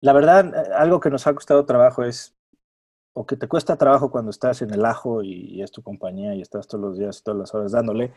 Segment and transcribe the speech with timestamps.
[0.00, 2.34] La verdad, algo que nos ha costado trabajo es,
[3.12, 6.34] o que te cuesta trabajo cuando estás en el ajo y, y es tu compañía
[6.34, 8.12] y estás todos los días, todas las horas dándole,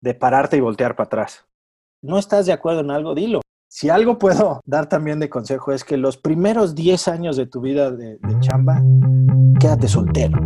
[0.00, 1.46] de pararte y voltear para atrás.
[2.02, 3.40] No estás de acuerdo en algo, dilo.
[3.68, 7.60] Si algo puedo dar también de consejo es que los primeros 10 años de tu
[7.60, 8.82] vida de, de chamba,
[9.60, 10.38] quédate soltero.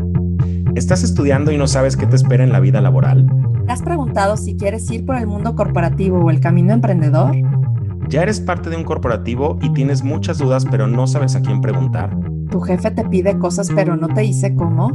[0.75, 3.27] ¿Estás estudiando y no sabes qué te espera en la vida laboral?
[3.67, 7.33] ¿Te has preguntado si quieres ir por el mundo corporativo o el camino emprendedor?
[8.13, 11.63] ¿Ya eres parte de un corporativo y tienes muchas dudas pero no sabes a quién
[11.63, 12.15] preguntar?
[12.51, 14.91] ¿Tu jefe te pide cosas pero no te dice cómo?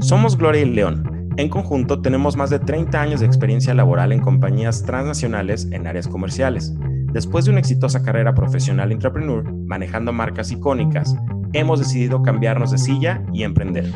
[0.00, 1.30] Somos Gloria y León.
[1.38, 6.06] En conjunto tenemos más de 30 años de experiencia laboral en compañías transnacionales en áreas
[6.06, 6.74] comerciales.
[7.14, 11.16] Después de una exitosa carrera profesional entrepreneur, manejando marcas icónicas,
[11.54, 13.90] hemos decidido cambiarnos de silla y emprender.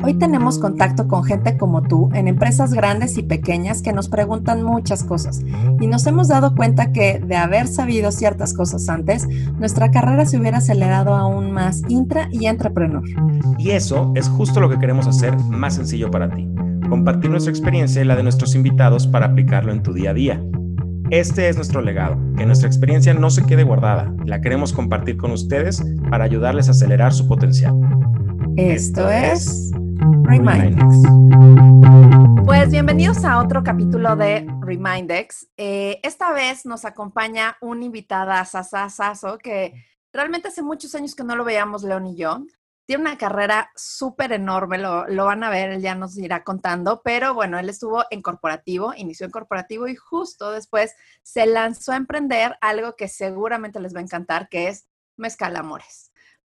[0.00, 4.62] Hoy tenemos contacto con gente como tú en empresas grandes y pequeñas que nos preguntan
[4.62, 5.42] muchas cosas
[5.80, 9.26] y nos hemos dado cuenta que de haber sabido ciertas cosas antes,
[9.58, 13.02] nuestra carrera se hubiera acelerado aún más intra y entrepreneur.
[13.58, 16.48] Y eso es justo lo que queremos hacer más sencillo para ti,
[16.88, 20.42] compartir nuestra experiencia y la de nuestros invitados para aplicarlo en tu día a día.
[21.10, 25.32] Este es nuestro legado, que nuestra experiencia no se quede guardada, la queremos compartir con
[25.32, 27.74] ustedes para ayudarles a acelerar su potencial.
[28.56, 31.02] Esto es Remindex.
[32.44, 35.48] Pues bienvenidos a otro capítulo de Remindex.
[35.56, 39.74] Eh, esta vez nos acompaña un invitada sasasazo que
[40.12, 42.44] realmente hace muchos años que no lo veíamos León y yo.
[42.86, 47.02] Tiene una carrera súper enorme, lo, lo, van a ver, él ya nos irá contando,
[47.02, 51.96] pero bueno, él estuvo en corporativo, inició en corporativo y justo después se lanzó a
[51.96, 54.88] emprender algo que seguramente les va a encantar, que es
[55.18, 56.12] Mezcal Amores,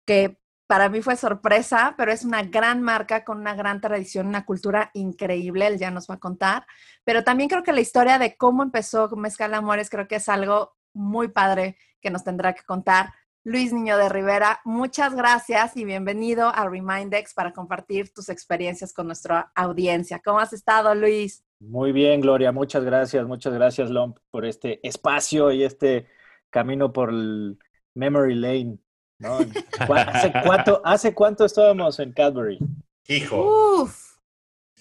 [0.06, 0.41] que
[0.72, 4.90] para mí fue sorpresa, pero es una gran marca con una gran tradición, una cultura
[4.94, 6.66] increíble, él ya nos va a contar.
[7.04, 10.78] Pero también creo que la historia de cómo empezó Mezcal Amores creo que es algo
[10.94, 13.12] muy padre que nos tendrá que contar.
[13.44, 19.08] Luis Niño de Rivera, muchas gracias y bienvenido a Remindex para compartir tus experiencias con
[19.08, 20.22] nuestra audiencia.
[20.24, 21.44] ¿Cómo has estado, Luis?
[21.60, 26.08] Muy bien, Gloria, muchas gracias, muchas gracias, Lom, por este espacio y este
[26.50, 27.60] camino por el
[27.94, 28.78] Memory Lane.
[29.22, 29.40] ¿No?
[29.80, 32.60] ¿Hace, cuánto, ¿Hace cuánto estábamos en Cadbury?
[33.08, 33.82] Hijo.
[33.84, 34.18] Uf.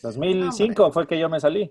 [0.02, 1.70] 2005 no, fue que yo me salí.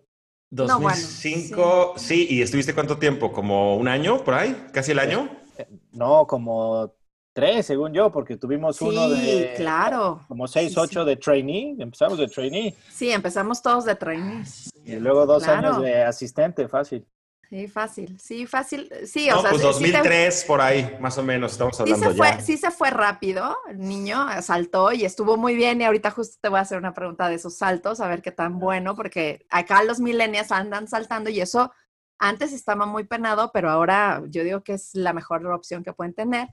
[0.52, 2.06] 2005, no, bueno, sí.
[2.06, 2.28] sí.
[2.30, 3.32] ¿Y estuviste cuánto tiempo?
[3.32, 4.68] ¿Como un año por ahí?
[4.72, 5.30] ¿Casi el año?
[5.92, 6.94] No, como
[7.34, 9.54] tres, según yo, porque tuvimos sí, uno de...
[9.58, 10.22] claro.
[10.28, 11.76] Como seis, sí, ocho de trainee.
[11.80, 12.76] Empezamos de trainee.
[12.92, 14.44] Sí, empezamos todos de trainee.
[14.86, 15.68] Y luego dos claro.
[15.68, 17.06] años de asistente, fácil.
[17.50, 20.96] Sí, fácil, sí, fácil, sí, no, o sea, pues sí, 2003 sí te, por ahí,
[21.00, 22.42] más o menos, estamos hablando sí se fue, ya.
[22.42, 26.50] Sí se fue rápido, el niño saltó y estuvo muy bien y ahorita justo te
[26.50, 29.84] voy a hacer una pregunta de esos saltos, a ver qué tan bueno, porque acá
[29.84, 31.72] los millennials andan saltando y eso
[32.20, 36.14] antes estaba muy penado, pero ahora yo digo que es la mejor opción que pueden
[36.14, 36.50] tener.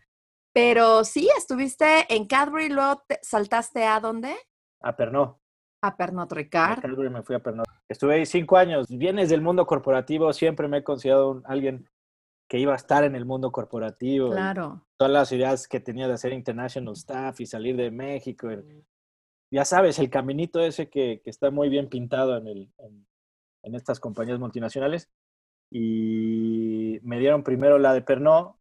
[0.55, 4.35] Pero sí, estuviste en Cadbury, luego te, saltaste a dónde?
[4.81, 5.35] A Pernod.
[5.87, 6.85] A Pernod Ricard.
[6.85, 7.65] Me fui a Pernod.
[7.89, 8.87] Estuve ahí cinco años.
[8.89, 11.89] Vienes del mundo corporativo, siempre me he considerado un, alguien
[12.49, 14.31] que iba a estar en el mundo corporativo.
[14.31, 14.85] Claro.
[14.97, 18.49] Todas las ideas que tenía de hacer international staff y salir de México.
[19.51, 23.07] Ya sabes, el caminito ese que, que está muy bien pintado en, el, en,
[23.63, 25.09] en estas compañías multinacionales.
[25.71, 28.55] Y me dieron primero la de Pernod.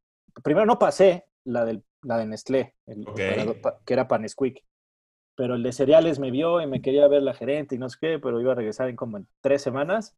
[0.43, 3.61] Primero no pasé la, del, la de Nestlé, el, okay.
[3.85, 4.63] que era Panesquick
[5.35, 7.97] pero el de cereales me vio y me quería ver la gerente y no sé
[7.99, 10.17] qué, pero iba a regresar en como en tres semanas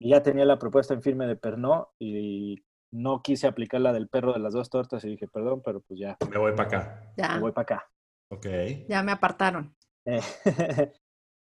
[0.00, 4.08] y ya tenía la propuesta en firme de Pernod y no quise aplicar la del
[4.08, 6.16] perro de las dos tortas y dije, perdón, pero pues ya.
[6.28, 7.12] Me voy para acá.
[7.16, 7.34] Ya.
[7.34, 7.90] Me voy para acá.
[8.28, 8.46] Ok.
[8.88, 9.74] Ya me apartaron.
[10.04, 10.20] Eh.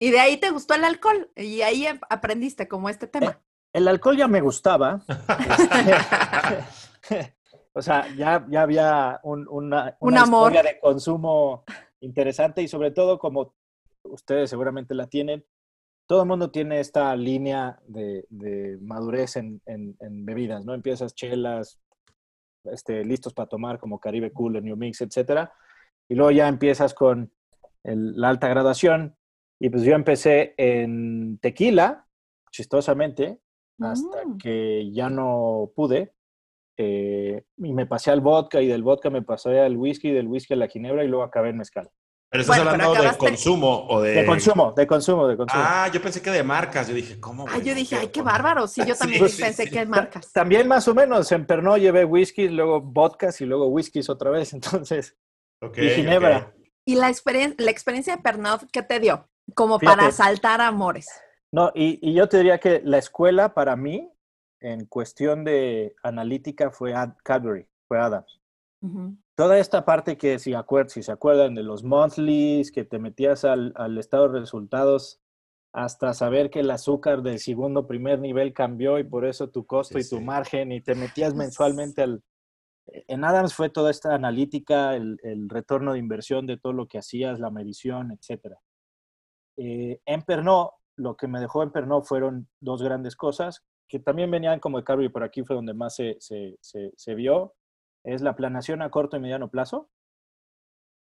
[0.00, 3.30] y de ahí te gustó el alcohol y ahí aprendiste como este tema.
[3.30, 3.36] Eh,
[3.74, 5.02] el alcohol ya me gustaba.
[7.74, 11.64] o sea, ya, ya había un, una, un una amor historia de consumo
[12.00, 13.54] interesante y sobre todo como
[14.04, 15.44] ustedes seguramente la tienen,
[16.06, 20.72] todo el mundo tiene esta línea de, de madurez en, en, en, bebidas, ¿no?
[20.72, 21.80] Empiezas chelas,
[22.64, 25.52] este, listos para tomar como Caribe Cooler, New Mix, etcétera,
[26.08, 27.32] y luego ya empiezas con
[27.82, 29.16] el, la alta graduación
[29.58, 32.06] y pues yo empecé en tequila,
[32.50, 33.40] chistosamente,
[33.80, 34.38] hasta mm.
[34.38, 36.14] que ya no pude,
[36.76, 40.54] eh, y me pasé al vodka y del vodka me pasé al whisky, del whisky
[40.54, 41.90] a la ginebra y luego acabé en mezcal.
[42.28, 44.10] Pero estás bueno, hablando pero de consumo o de...
[44.10, 45.62] De consumo, de consumo, de consumo.
[45.64, 46.88] Ah, yo pensé que de marcas.
[46.88, 47.46] Yo dije, ¿cómo?
[47.48, 48.66] Ah, yo dije, ay, qué bárbaro.
[48.66, 50.32] Sí, yo también sí, pensé sí, que de marcas.
[50.32, 51.30] También más o menos.
[51.30, 54.52] En Pernod llevé whisky, luego vodkas y luego whiskies otra vez.
[54.54, 55.16] Entonces,
[55.62, 56.48] okay, y ginebra.
[56.52, 56.72] Okay.
[56.84, 59.28] ¿Y la, experien la experiencia de Pernod qué te dio?
[59.54, 59.96] Como Fíjate.
[59.96, 61.08] para saltar amores.
[61.52, 64.10] No, y, y yo te diría que la escuela para mí
[64.66, 68.40] en cuestión de analítica fue Ad Cadbury, fue Adams.
[69.36, 70.54] Toda esta parte que si,
[70.88, 75.20] si se acuerdan de los monthlies, que te metías al, estado de resultados
[75.72, 79.98] hasta saber que el azúcar del segundo primer nivel cambió y por eso tu costo
[79.98, 82.24] y tu margen y te metías mensualmente al...
[82.86, 87.38] En Adams fue toda esta analítica, el, retorno de inversión de todo lo que hacías,
[87.38, 88.54] la medición, etc.
[89.58, 94.30] Eh, en Pernod, lo que me dejó en Pernod fueron dos grandes cosas que también
[94.30, 97.54] venían como de y por aquí fue donde más se, se, se vio
[98.06, 99.90] es la planación a corto y mediano plazo,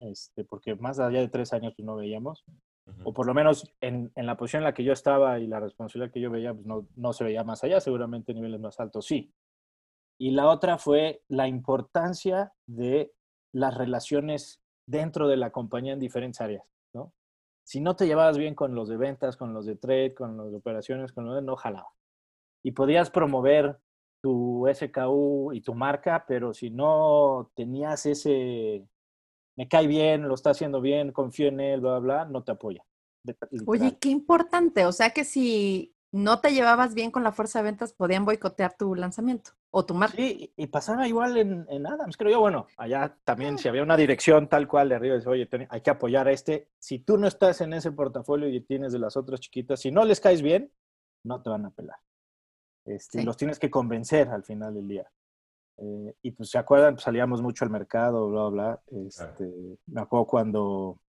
[0.01, 2.43] este, porque más allá de tres años pues, no veíamos,
[3.03, 5.59] o por lo menos en, en, la posición en la que yo estaba y la
[5.59, 9.05] responsabilidad que yo veía, pues no, no se veía más allá, seguramente niveles más altos
[9.05, 9.31] sí.
[10.17, 13.13] Y la otra fue la importancia de
[13.53, 17.13] las relaciones dentro de la compañía en diferentes áreas, ¿no?
[17.63, 20.51] Si no te llevabas bien con los de ventas, con los de trade, con los
[20.51, 21.89] de operaciones, con los de no jalaba.
[22.63, 23.79] Y podías promover
[24.21, 28.85] tu SKU y tu marca, pero si no tenías ese,
[29.55, 32.51] me cae bien, lo está haciendo bien, confío en él, bla, bla, bla, no te
[32.51, 32.83] apoya.
[33.65, 34.85] Oye, qué importante.
[34.85, 38.75] O sea que si no te llevabas bien con la fuerza de ventas, podían boicotear
[38.77, 40.15] tu lanzamiento o tu marca.
[40.15, 42.39] Sí, y pasaba igual en, en Adams, creo yo.
[42.39, 45.89] Bueno, allá también, si había una dirección tal cual de arriba, dice, oye, hay que
[45.89, 46.69] apoyar a este.
[46.79, 50.03] Si tú no estás en ese portafolio y tienes de las otras chiquitas, si no
[50.03, 50.71] les caes bien,
[51.23, 51.97] no te van a pelar.
[52.89, 55.07] Este, los tienes que convencer al final del día.
[55.77, 58.81] Eh, y pues se acuerdan, pues, salíamos mucho al mercado, bla, bla.
[58.87, 60.99] Este, Me acuerdo cuando,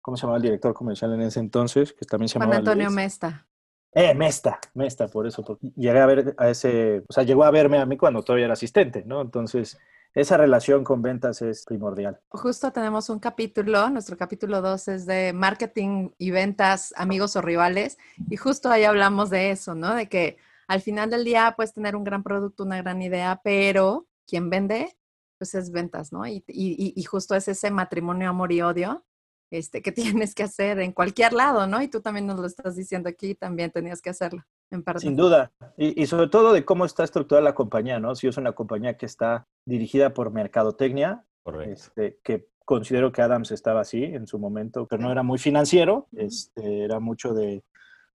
[0.00, 1.92] ¿cómo se llamaba el director comercial en ese entonces?
[1.92, 3.46] Que también se llamaba Juan Antonio Mesta.
[3.92, 5.58] Eh, Mesta, Mesta, por eso.
[5.74, 8.52] llegué a ver a ese, o sea, llegó a verme a mí cuando todavía era
[8.54, 9.20] asistente, ¿no?
[9.20, 9.78] Entonces,
[10.14, 12.20] esa relación con ventas es primordial.
[12.28, 17.98] Justo tenemos un capítulo, nuestro capítulo 2 es de marketing y ventas, amigos o rivales,
[18.28, 19.94] y justo ahí hablamos de eso, ¿no?
[19.94, 20.36] De que
[20.70, 24.96] al final del día puedes tener un gran producto, una gran idea, pero quien vende,
[25.36, 26.24] pues es ventas, ¿no?
[26.28, 29.04] Y, y, justo es ese matrimonio, amor y odio
[29.50, 29.90] este, que
[30.22, 31.82] tienes que hacer en cualquier lado, ¿no?
[31.82, 35.00] Y tú también nos lo estás diciendo aquí, también tenías que hacerlo, en parte.
[35.00, 35.50] Sin duda.
[35.76, 38.14] Y, y, sobre todo de cómo está estructurada la compañía, ¿no?
[38.14, 41.24] Si es una compañía que está dirigida por mercadotecnia,
[41.66, 46.06] este, que considero que Adams estaba así en su momento, pero no era muy financiero,
[46.12, 47.64] este, era mucho de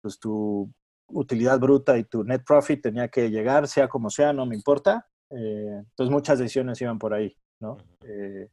[0.01, 0.69] pues, tu
[1.13, 5.07] utilidad bruta y tu net profit tenía que llegar, sea como sea, no me importa.
[5.29, 7.77] Eh, entonces muchas decisiones iban por ahí, ¿no?
[8.03, 8.49] Eh,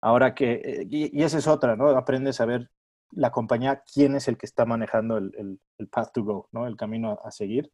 [0.00, 1.88] ahora que, eh, y, esa es otra, ¿no?
[1.90, 2.70] Aprendes a ver
[3.10, 6.66] la compañía, quién es el que está manejando el, el, path to go, ¿no?
[6.66, 7.72] El camino a, seguir.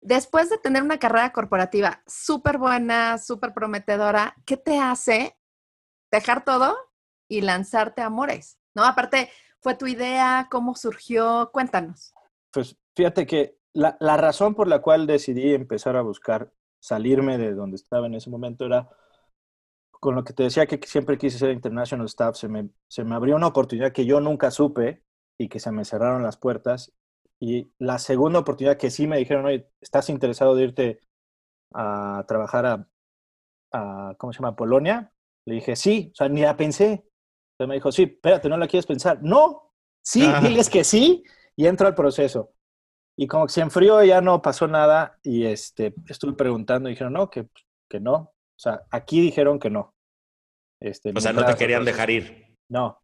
[0.00, 5.38] Después de tener una carrera corporativa súper buena, súper prometedora, ¿qué te hace
[6.10, 6.76] dejar todo
[7.28, 8.58] y lanzarte a Amores?
[8.74, 8.84] ¿No?
[8.84, 9.30] Aparte,
[9.60, 10.48] ¿fue tu idea?
[10.50, 11.50] ¿Cómo surgió?
[11.52, 12.12] Cuéntanos.
[12.52, 17.76] Pues fíjate que la, razón por la cual decidí empezar a buscar salirme de donde
[17.76, 18.88] estaba en ese momento era
[19.90, 23.14] con lo que te decía que siempre quise ser international staff, se me, se me
[23.14, 25.02] abrió una oportunidad que yo nunca supe
[25.38, 26.92] y que se me cerraron las puertas.
[27.40, 31.00] Y la segunda oportunidad que sí me dijeron, oye, ¿estás interesado de irte
[31.72, 32.88] a trabajar a,
[33.72, 34.56] a ¿cómo se llama?
[34.56, 35.12] Polonia?
[35.46, 37.08] Le dije, sí, o sea, ni la pensé.
[37.54, 39.22] Entonces me dijo, sí, espérate, ¿no la quieres pensar?
[39.22, 41.24] No, sí, diles que sí
[41.56, 42.53] y entro al proceso.
[43.16, 47.12] Y como que se enfrió, ya no pasó nada y este, estuve preguntando y dijeron,
[47.12, 47.48] no, que,
[47.88, 48.14] que no.
[48.14, 49.94] O sea, aquí dijeron que no.
[50.80, 52.56] Este, o sea, no te querían dejar ir.
[52.68, 53.00] No.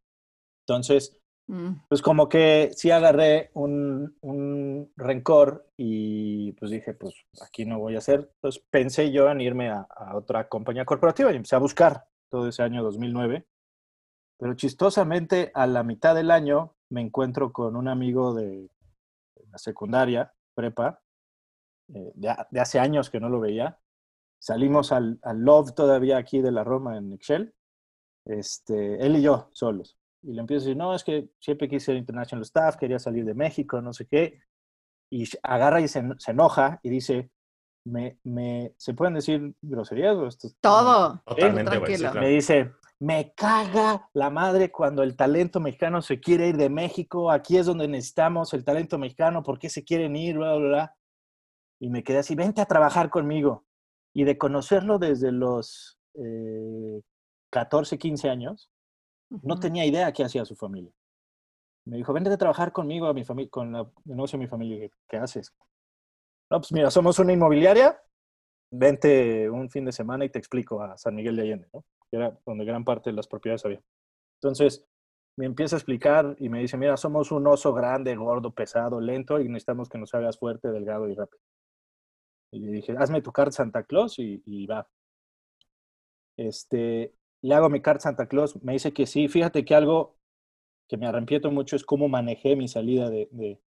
[0.66, 1.86] Entonces, mm.
[1.88, 7.94] pues como que sí agarré un, un, rencor y pues dije, pues aquí no voy
[7.94, 8.30] a hacer.
[8.34, 12.48] Entonces pensé yo en irme a, a otra compañía corporativa y empecé a buscar todo
[12.48, 13.46] ese año 2009.
[14.38, 18.70] Pero chistosamente, a la mitad del año me encuentro con un amigo de
[19.50, 21.00] la secundaria, prepa,
[21.94, 23.78] eh, de, hace años que no lo veía.
[24.38, 27.54] Salimos al, al, Love todavía aquí de la Roma en Excel,
[28.24, 29.98] este, él y yo solos.
[30.22, 33.24] Y le empiezo a decir, no, es que siempre quise ser international staff, quería salir
[33.24, 34.40] de México, no sé qué.
[35.10, 37.30] Y agarra y se, se enoja y dice,
[37.84, 40.16] me, me, ¿se pueden decir groserías?
[40.16, 40.48] O esto?
[40.60, 41.22] Todo.
[41.26, 41.70] Totalmente.
[41.70, 42.14] Tranquilo.
[42.14, 47.30] Me dice, me caga la madre cuando el talento mexicano se quiere ir de México.
[47.30, 49.42] Aquí es donde necesitamos el talento mexicano.
[49.42, 50.36] ¿Por qué se quieren ir?
[50.36, 50.96] Bla, bla, bla.
[51.80, 53.64] Y me quedé así, vente a trabajar conmigo.
[54.12, 55.98] Y de conocerlo desde los
[57.50, 58.70] 14, eh, 15 años,
[59.30, 60.92] no tenía idea qué hacía su familia.
[61.86, 64.48] Me dijo, vente a trabajar conmigo, a mi familia, con la, el negocio de mi
[64.48, 64.90] familia.
[65.08, 65.54] ¿Qué haces?
[66.50, 67.98] No, pues mira, somos una inmobiliaria.
[68.70, 71.82] Vente un fin de semana y te explico a San Miguel de Allende, ¿no?
[72.10, 73.82] Que era donde gran parte de las propiedades había.
[74.42, 74.86] Entonces,
[75.36, 79.40] me empieza a explicar y me dice, mira, somos un oso grande, gordo, pesado, lento
[79.40, 81.42] y necesitamos que nos hagas fuerte, delgado y rápido.
[82.52, 84.88] Y le dije, hazme tu carta Santa Claus y, va.
[86.36, 89.28] Este, le hago mi carta Santa Claus, me dice que sí.
[89.28, 90.18] Fíjate que algo
[90.88, 93.60] que me arrepiento mucho es cómo manejé mi salida de, de,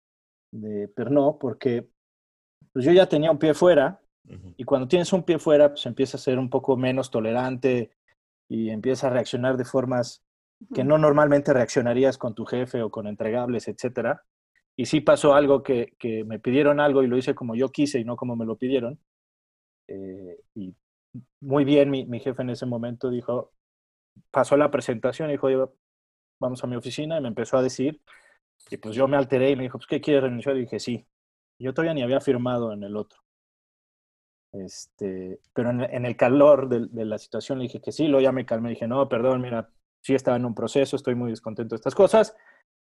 [0.51, 1.87] de Pernod, porque
[2.73, 4.01] pues yo ya tenía un pie fuera
[4.57, 7.91] y cuando tienes un pie fuera, pues empieza a ser un poco menos tolerante
[8.51, 10.25] y empieza a reaccionar de formas
[10.73, 14.25] que no normalmente reaccionarías con tu jefe o con entregables, etcétera.
[14.75, 17.99] Y sí pasó algo que, que me pidieron algo y lo hice como yo quise
[17.99, 18.99] y no como me lo pidieron.
[19.87, 20.75] Eh, y
[21.39, 23.53] muy bien, mi, mi, jefe en ese momento dijo,
[24.31, 25.47] pasó la presentación y dijo,
[26.37, 28.01] vamos a mi oficina y me empezó a decir,
[28.69, 30.57] y pues yo me alteré y me dijo, pues, ¿qué quieres renunciar?
[30.57, 31.07] Y dije, sí.
[31.57, 33.20] Yo todavía ni había firmado en el otro.
[34.53, 38.21] Este, pero en, en el calor de, de, la situación le dije que sí, luego
[38.21, 39.69] ya me calmé, dije, no, perdón, mira,
[40.01, 42.35] sí estaba en un proceso, estoy muy descontento de estas cosas,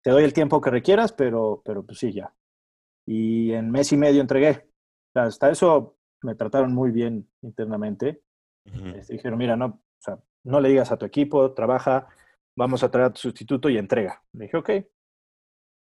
[0.01, 2.33] te doy el tiempo que requieras, pero, pero pues sí, ya.
[3.05, 4.69] Y en mes y medio entregué.
[5.13, 8.21] Hasta eso me trataron muy bien internamente.
[8.65, 9.07] Uh -huh.
[9.07, 12.07] dijeron, mira, no, o sea, no le digas a tu equipo, trabaja,
[12.55, 14.23] vamos a traer a tu sustituto y entrega.
[14.33, 14.69] Le dije, ok.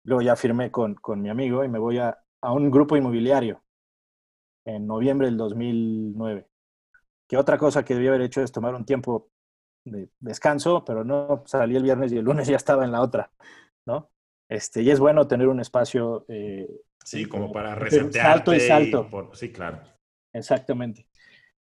[0.05, 3.61] Luego ya firmé con, con mi amigo y me voy a, a un grupo inmobiliario
[4.75, 6.47] en noviembre del 2009.
[7.27, 9.29] Que otra cosa que debía haber hecho es tomar un tiempo
[9.85, 13.31] de descanso, pero no salí el viernes y el lunes ya estaba en la otra,
[13.87, 14.09] ¿no?
[14.49, 16.25] Este, y es bueno tener un espacio.
[16.27, 16.67] Eh,
[17.03, 18.19] sí, como para resetearte.
[18.19, 19.05] Salto y salto.
[19.07, 19.81] Y por, sí, claro.
[20.33, 21.07] Exactamente.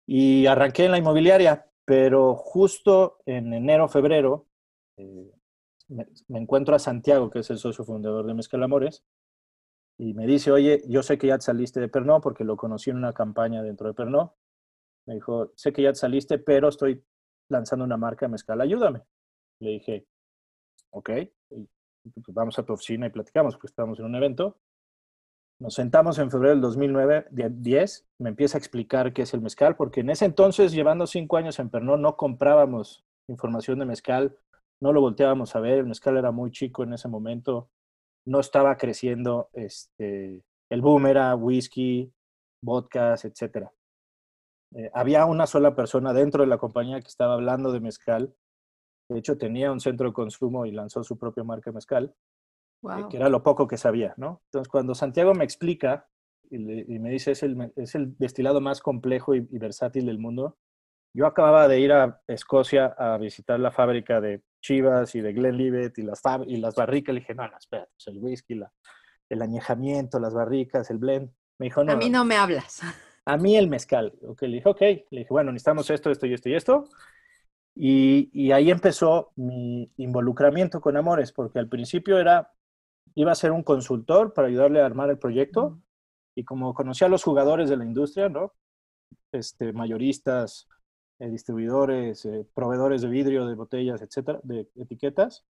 [0.07, 4.47] Y arranqué en la inmobiliaria, pero justo en enero, febrero,
[4.99, 5.33] eh,
[5.89, 9.03] me, me, encuentro a Santiago, que es el socio fundador de Mezcal Amores,
[9.99, 12.91] y me dice, oye, yo sé que ya te saliste de Pernod porque lo conocí
[12.91, 14.31] en una campaña dentro de Pernod.
[15.07, 17.05] Me dijo, sé que ya te saliste, pero estoy
[17.49, 19.03] lanzando una marca de mezcal, ayúdame.
[19.61, 20.07] Le dije,
[20.91, 21.11] ok,
[21.49, 24.59] pues vamos a tu oficina y platicamos, porque estábamos en un evento.
[25.61, 29.77] Nos sentamos en febrero del 2009, 10, me empieza a explicar qué es el mezcal,
[29.77, 34.37] porque en ese entonces, llevando cinco años en Pernod, no comprábamos información de mezcal,
[34.81, 37.71] no lo volteábamos a ver, el mezcal era muy chico en ese momento,
[38.27, 42.13] no estaba creciendo, este, el boom era whisky,
[42.63, 43.73] vodkas, etcétera.
[44.75, 48.35] Eh, había una sola persona dentro de la compañía que estaba hablando de mezcal.
[49.09, 52.15] De hecho, tenía un centro de consumo y lanzó su propia marca mezcal,
[52.83, 52.99] wow.
[52.99, 54.43] eh, que era lo poco que sabía, ¿no?
[54.47, 56.09] Entonces, cuando Santiago me explica
[56.51, 60.07] y, le, y me dice es el, es el destilado más complejo y, y, versátil
[60.07, 60.57] del mundo,
[61.15, 65.97] yo acababa de ir a Escocia a visitar la fábrica de Chivas y de Glenlivet
[65.99, 67.15] y las, y las barricas.
[67.15, 68.73] Le dije, no, no, espérate, pues el whisky, la,
[69.29, 71.31] el añejamiento, las barricas, el blend.
[71.59, 71.93] Me dijo, no.
[71.93, 72.83] A mí no me hablas.
[73.25, 74.13] A mí el mezcal.
[74.27, 74.81] Okay, le dije, ok.
[74.81, 76.89] Le dije, bueno, necesitamos esto, esto y esto y esto.
[77.77, 82.53] Y, y, ahí empezó mi involucramiento con Amores, porque al principio era,
[83.15, 85.71] iba a ser un consultor para ayudarle a armar el proyecto.
[85.71, 85.83] Mm.
[86.37, 88.53] Y como conocía a los jugadores de la industria, ¿no?
[89.33, 90.69] Este, mayoristas,
[91.25, 95.45] eh, distribuidores, eh, proveedores de vidrio, de botellas, etcétera, de etiquetas,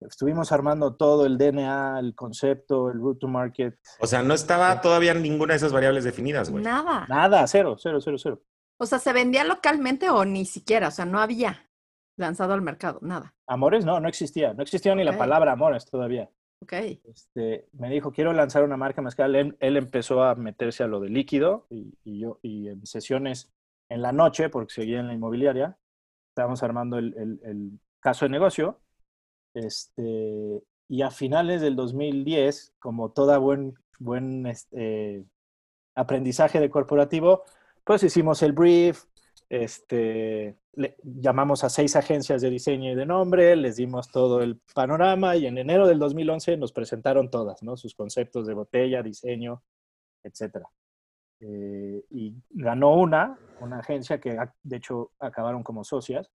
[0.00, 3.78] Estuvimos armando todo el DNA, el concepto, el route to market.
[4.00, 6.62] O sea, no estaba todavía ninguna de esas variables definidas, güey.
[6.62, 7.06] Nada.
[7.08, 8.42] Nada, cero, cero, cero, cero.
[8.76, 10.88] O sea, ¿se vendía localmente o ni siquiera?
[10.88, 11.70] O sea, no había
[12.16, 13.34] lanzado al mercado, nada.
[13.46, 14.52] Amores, no, no existía.
[14.52, 15.04] No existía okay.
[15.04, 16.28] ni la palabra amores todavía.
[16.60, 16.72] Ok.
[17.04, 19.34] Este, me dijo, quiero lanzar una marca mezcal.
[19.34, 23.52] Él, él empezó a meterse a lo de líquido y, y, yo, y en sesiones
[23.88, 25.76] en la noche, porque seguía en la inmobiliaria,
[26.30, 28.80] estábamos armando el, caso de negocio
[29.54, 35.24] este, y a finales del 2010, como toda buen, este,
[35.94, 37.44] aprendizaje de corporativo,
[37.84, 39.04] pues hicimos el brief,
[39.48, 40.58] este,
[41.02, 45.46] llamamos a seis agencias de diseño y de nombre, les dimos todo el panorama y
[45.46, 47.76] en enero del 2011 nos presentaron todas, ¿no?
[47.76, 49.62] Sus conceptos de botella, diseño,
[50.22, 50.66] etc.
[51.40, 56.30] Eh, y ganó una, una agencia que de hecho acabaron como socias,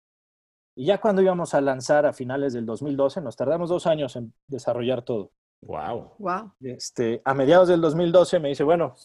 [0.79, 4.33] y ya cuando íbamos a lanzar a finales del 2012, nos tardamos dos años en
[4.47, 5.31] desarrollar todo.
[5.61, 6.13] Wow.
[6.19, 6.53] Wow.
[6.61, 8.95] Este, a mediados del 2012 me dice, bueno,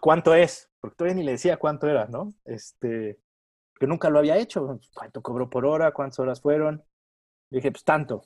[0.00, 0.68] ¿cuánto es?
[0.80, 2.34] Porque todavía ni le decía cuánto era, ¿no?
[2.44, 3.20] Este,
[3.78, 4.80] que nunca lo había hecho.
[4.94, 5.92] ¿Cuánto cobró por hora?
[5.92, 6.82] ¿Cuántas horas fueron?
[7.50, 8.22] Le dije, pues tanto.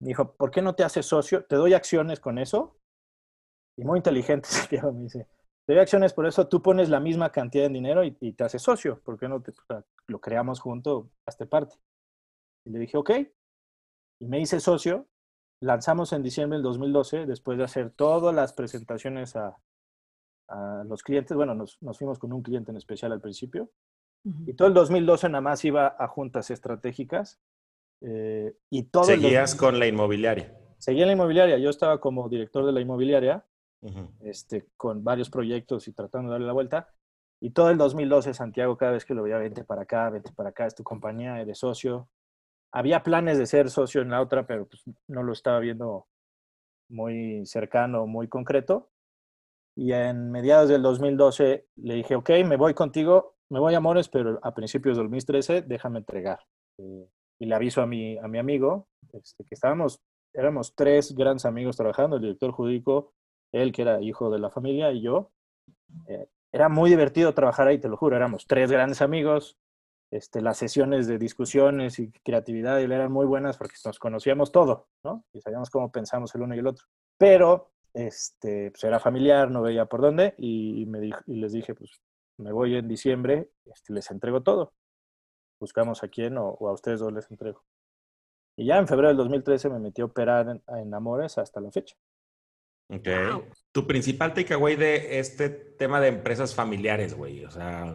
[0.00, 1.44] Me dijo, ¿por qué no te haces socio?
[1.44, 2.76] Te doy acciones con eso.
[3.78, 4.48] Y muy inteligente,
[4.92, 5.26] me dice,
[5.70, 8.42] te doy acciones por eso, tú pones la misma cantidad de dinero y, y te
[8.42, 9.00] haces socio.
[9.04, 11.76] ¿Por qué no te, o sea, lo creamos junto a esta parte?
[12.64, 13.10] Y le dije, ok.
[14.18, 15.06] Y me hice socio.
[15.60, 19.58] Lanzamos en diciembre del 2012, después de hacer todas las presentaciones a,
[20.48, 21.36] a los clientes.
[21.36, 23.70] Bueno, nos, nos, fuimos con un cliente en especial al principio.
[24.24, 24.48] Uh -huh.
[24.48, 27.38] Y todo el 2012 nada más iba a juntas estratégicas.
[28.00, 30.52] Eh, y todo ¿Seguías con la inmobiliaria?
[30.78, 31.58] Seguía en la inmobiliaria.
[31.58, 33.46] Yo estaba como director de la inmobiliaria,
[34.20, 36.88] este, con varios proyectos y tratando de darle la vuelta.
[37.40, 40.50] Y todo el 2012, Santiago, cada vez que lo veía, vente para acá, vente para
[40.50, 42.08] acá, es tu compañía, eres socio.
[42.72, 46.06] Había planes de ser socio en la otra, pero pues no lo estaba viendo
[46.90, 48.90] muy cercano, muy concreto.
[49.74, 53.80] Y en mediados del 2012 le dije, ok, me voy contigo, me voy a
[54.12, 56.40] pero a principios del 2013 déjame entregar.
[56.76, 60.00] Y le aviso a mi, a mi amigo, este, que estábamos,
[60.34, 63.14] éramos tres grandes amigos trabajando, el director jurídico,
[63.52, 65.30] él que era hijo de la familia y yo.
[66.06, 69.56] Eh, era muy divertido trabajar ahí, te lo juro, éramos tres grandes amigos,
[70.10, 75.24] este, las sesiones de discusiones y creatividad eran muy buenas porque nos conocíamos todo, ¿no?
[75.32, 76.86] Y sabíamos cómo pensamos el uno y el otro.
[77.16, 81.74] Pero este, pues era familiar, no veía por dónde y, me dijo, y les dije,
[81.74, 82.02] pues
[82.38, 84.72] me voy en diciembre, este, les entrego todo.
[85.60, 87.62] Buscamos a quién o, a ustedes dos les entrego.
[88.56, 91.70] Y ya en febrero del 2013 me metí a operar en, en Amores hasta la
[91.70, 91.96] fecha.
[92.90, 93.08] Ok.
[93.72, 97.44] Tu principal takeaway de este tema de empresas familiares, güey.
[97.44, 97.94] O sea,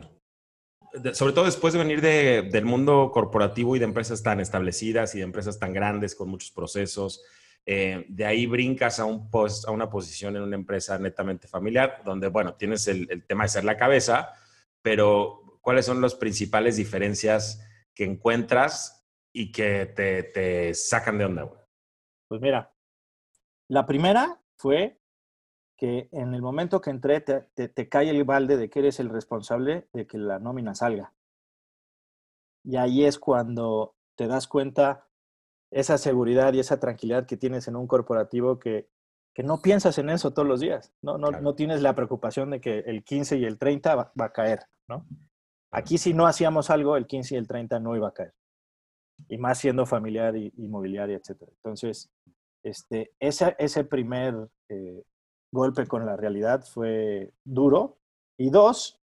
[1.14, 5.26] sobre todo después de venir del mundo corporativo y de empresas tan establecidas y de
[5.26, 7.24] empresas tan grandes con muchos procesos,
[7.66, 12.02] eh, de ahí brincas a, un post, a una posición en una empresa netamente familiar,
[12.06, 14.34] donde, bueno, tienes el, tema de ser la cabeza,
[14.82, 21.44] pero ¿cuáles son las principales diferencias que encuentras y que te, te sacan de onda,
[21.44, 21.60] güey?
[22.28, 22.74] Pues mira,
[23.68, 25.00] la primera fue
[25.78, 29.88] que en el momento que entré te, cae el balde de que eres el responsable
[29.94, 31.14] de que la nómina salga.
[32.64, 35.08] Y ahí es cuando te das cuenta
[35.72, 38.90] esa seguridad y esa tranquilidad que tienes en un corporativo que,
[39.34, 41.18] que no piensas en eso todos los días, ¿no?
[41.18, 44.62] No, no tienes la preocupación de que el 15 y el 30 va, a caer,
[44.88, 45.06] ¿no?
[45.72, 48.34] Aquí si no hacíamos algo, el 15 y el 30 no iba a caer.
[49.28, 51.42] Y más siendo familiar y inmobiliaria, etc.
[51.50, 52.10] Entonces,
[52.66, 55.04] este, ese, ese primer eh,
[55.52, 58.00] golpe con la realidad fue duro.
[58.38, 59.00] Y dos,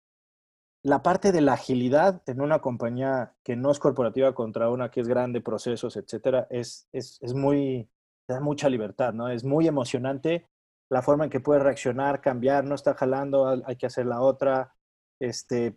[0.82, 5.00] la parte de la agilidad en una compañía que no es corporativa contra una que
[5.00, 7.88] es grande, procesos, etcétera, es, es, es muy,
[8.26, 9.28] da mucha libertad, ¿no?
[9.28, 10.48] Es muy emocionante
[10.90, 14.74] la forma en que puedes reaccionar, cambiar, no está jalando, hay que hacer la otra,
[15.20, 15.76] este,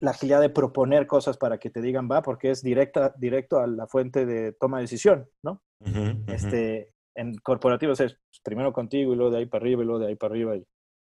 [0.00, 3.66] la agilidad de proponer cosas para que te digan va, porque es directa, directo a
[3.66, 5.62] la fuente de toma de decisión, ¿no?
[6.26, 10.00] Este, en corporativos es pues, primero contigo y luego de ahí para arriba y luego
[10.00, 10.56] de ahí para arriba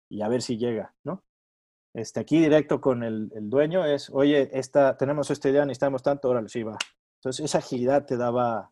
[0.09, 1.23] y, a ver si llega, ¿no?
[1.93, 6.47] Este, aquí directo con el, dueño es, oye, esta, tenemos esta idea, necesitamos tanto, órale,
[6.49, 6.77] sí va.
[7.19, 8.71] Entonces esa agilidad te daba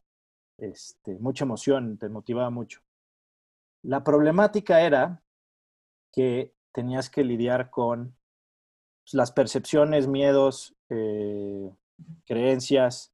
[0.58, 2.82] este, mucha emoción, te motivaba mucho.
[3.82, 5.24] La problemática era
[6.12, 8.16] que tenías que lidiar con
[9.04, 11.72] pues, las percepciones, miedos, eh,
[12.26, 13.14] creencias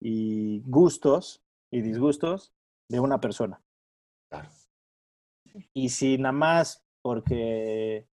[0.00, 2.52] y gustos y disgustos
[2.88, 3.62] de una persona.
[5.72, 8.06] Y si nada más porque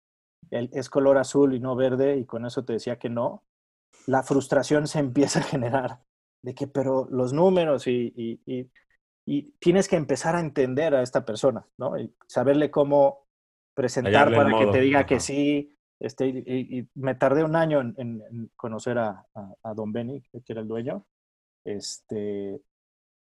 [0.49, 3.43] es color azul y no verde y con eso te decía que no,
[4.05, 5.99] la frustración se empieza a generar
[6.41, 8.69] de que, pero los números y, y,
[9.25, 11.97] y, tienes que empezar a entender a esta persona, ¿no?
[11.97, 13.27] Y saberle cómo
[13.75, 15.73] presentar para que te diga que sí.
[15.99, 19.25] Este, y, me tardé un año en, conocer a,
[19.63, 21.05] a, Don Benny, que era el dueño.
[21.65, 22.61] Este,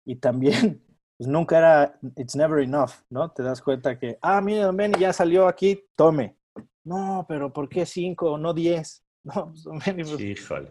[0.04, 0.82] y también
[1.18, 3.30] pues nunca era, it's never enough, ¿no?
[3.30, 6.36] Te das cuenta que, ah, mira, Don Benny ya salió aquí, tome.
[6.84, 9.02] No, pero ¿por qué cinco, no diez?
[9.24, 10.68] No, pues, Don Benny, pues, Híjole.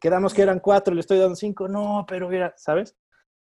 [0.00, 2.96] quedamos que eran cuatro, le estoy dando cinco, no, pero mira, ¿sabes?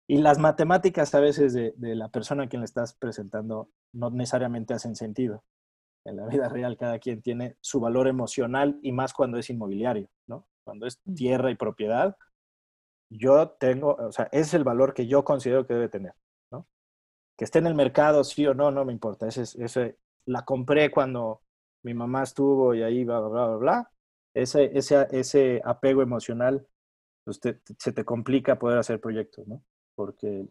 [0.07, 4.11] Y las matemáticas a veces de, de la persona a quien le estás presentando no
[4.11, 5.45] necesariamente hacen sentido.
[6.05, 10.11] En la vida real cada quien tiene su valor emocional y más cuando es inmobiliario,
[10.27, 10.47] ¿no?
[10.63, 11.15] Cuando es mm.
[11.15, 12.15] tierra y propiedad,
[13.17, 16.15] yo tengo, o sea, es el valor que yo considero que debe tener
[17.37, 19.27] que esté en el mercado, sí o no, no me importa.
[19.29, 21.43] Ese, ese, la compré cuando
[21.83, 23.91] mi mamá estuvo y ahí, bla, bla, bla, bla.
[24.35, 26.67] Ese, ese, ese apego emocional,
[27.25, 27.41] pues
[27.79, 29.63] se te complica poder hacer proyectos, ¿no?
[29.95, 30.47] Porque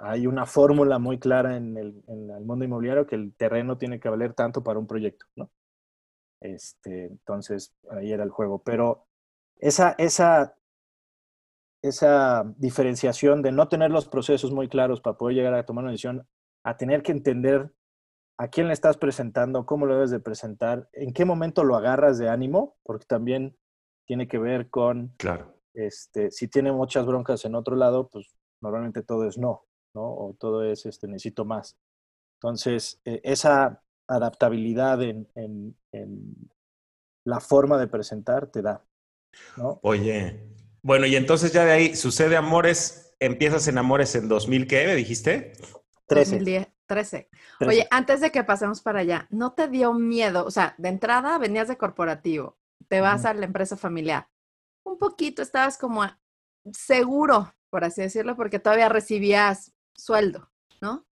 [0.00, 4.00] hay una fórmula muy clara en el, en el, mundo inmobiliario que el terreno tiene
[4.00, 5.50] que valer tanto para un proyecto, ¿no?
[6.40, 8.62] Este, entonces, ahí era el juego.
[8.62, 9.06] Pero
[9.58, 10.56] esa, esa
[11.82, 15.92] esa diferenciación de no tener los procesos muy claros para poder llegar a tomar una
[15.92, 16.26] decisión,
[16.64, 17.72] a tener que entender
[18.38, 22.18] a quién le estás presentando, cómo lo debes de presentar, en qué momento lo agarras
[22.18, 23.56] de ánimo, porque también
[24.06, 25.54] tiene que ver con, claro.
[25.74, 30.02] este, si tiene muchas broncas en otro lado, pues normalmente todo es no, ¿no?
[30.02, 31.76] O todo es, este, necesito más.
[32.40, 36.50] Entonces, e, esa adaptabilidad en, en, en,
[37.24, 38.82] la forma de presentar te da,
[39.58, 39.80] ¿no?
[39.82, 40.40] Oye,
[40.82, 44.94] bueno, y entonces ya de ahí sucede Amores, empiezas en Amores en 2000, ¿qué me
[44.94, 45.52] dijiste?
[46.06, 46.72] 13.
[46.86, 47.28] 13.
[47.66, 50.46] Oye, antes de que pasemos para allá, ¿no te dio miedo?
[50.46, 54.28] O sea, de entrada venías de corporativo, te vas a la empresa familiar.
[54.84, 56.06] Un poquito estabas como
[56.72, 61.06] seguro, por así decirlo, porque todavía recibías sueldo, ¿no?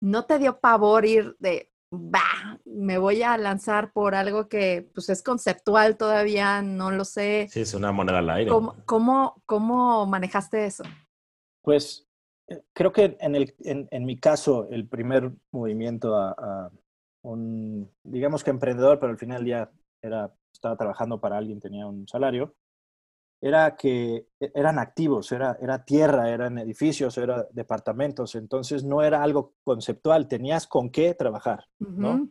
[0.00, 5.08] ¿No te dio pavor ir de, va, me voy a lanzar por algo que pues
[5.08, 7.46] es conceptual todavía, no lo sé?
[7.50, 8.50] Sí, es una moneda al aire.
[8.50, 10.84] ¿Cómo, cómo, manejaste eso?
[11.62, 12.06] Pues
[12.48, 16.70] eh, creo que en, el, en, mi caso, el primer movimiento a,
[17.22, 19.70] un, digamos que emprendedor, pero al final ya
[20.00, 22.54] era, estaba trabajando para alguien, tenía un salario,
[23.40, 29.22] era que e, eran activos, era, era tierra, eran edificios, eran departamentos, entonces no era
[29.22, 32.28] algo conceptual, tenías con qué trabajar, ¿no?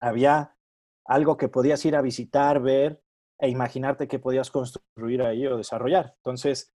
[0.00, 0.56] Había
[1.04, 3.02] algo que podías ir a visitar, ver
[3.38, 6.14] e imaginarte que podías construir ahí o desarrollar.
[6.18, 6.72] Entonces,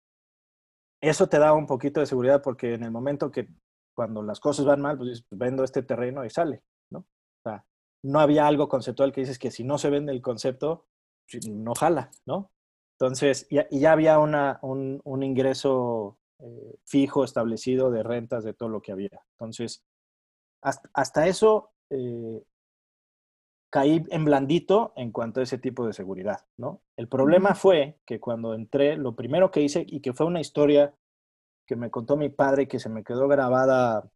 [1.01, 3.49] eso te da un poquito de seguridad porque en el momento que
[3.95, 7.01] cuando las cosas van mal, pues, pues vendo este terreno y sale, ¿no?
[7.01, 7.65] O sea,
[8.05, 10.87] no había algo conceptual que dices que si no se vende el concepto,
[11.51, 12.52] no jala, ¿no?
[13.03, 18.69] Entonces, ya, ya había una, un, un, ingreso eh, fijo establecido de rentas de todo
[18.69, 19.21] lo que había.
[19.33, 19.83] Entonces,
[20.61, 22.45] hasta, hasta eso eh,
[23.71, 26.81] caí en blandito en cuanto a ese tipo de seguridad, ¿no?
[26.97, 30.95] El problema fue que cuando entré, lo primero que hice, y que fue una historia
[31.67, 34.09] que me contó mi padre, que se me quedó grabada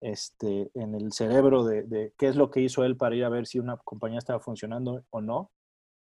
[0.00, 3.28] este, en el cerebro de, de, qué es lo que hizo él para ir a
[3.28, 5.50] ver si una compañía estaba funcionando o no,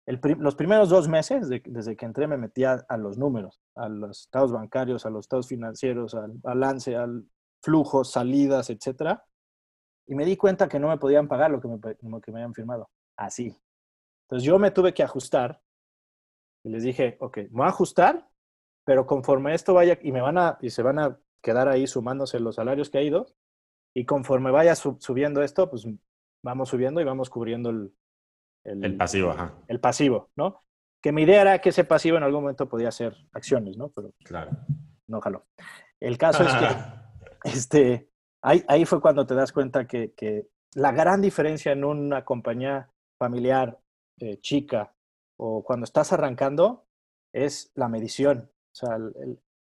[0.07, 4.53] los primeros dos meses, desde que entré, me metía a los números, a los estados
[4.53, 7.25] bancarios, a los estados financieros, al balance, al
[7.61, 9.25] flujo, salidas, etcétera.
[10.05, 11.79] Y me di cuenta que no me podían pagar lo que me,
[12.21, 12.89] que me habían firmado.
[13.17, 13.53] Así.
[14.23, 15.61] Entonces yo me tuve que ajustar
[16.63, 18.29] y les dije, ok, me voy a ajustar,
[18.85, 22.39] pero conforme esto vaya y me van a, y se van a quedar ahí sumándose
[22.39, 23.27] los salarios que ha ido,
[23.93, 25.85] y conforme vaya subiendo esto, pues
[26.43, 27.93] vamos subiendo y vamos cubriendo el,
[28.67, 29.53] el, pasivo, ajá.
[29.67, 30.63] El pasivo, ¿no?
[31.01, 33.89] Que mi idea era que ese pasivo en algún momento podía ser acciones, ¿no?
[33.89, 34.51] Pero claro.
[35.07, 35.45] no jaló.
[35.99, 36.67] El caso es que
[37.49, 38.09] este,
[38.41, 42.89] ahí, ahí fue cuando te das cuenta que, que la gran diferencia en una compañía
[43.17, 43.79] familiar
[44.19, 44.93] eh, chica
[45.37, 46.85] o cuando estás arrancando
[47.33, 48.51] es la medición.
[48.71, 48.97] O sea,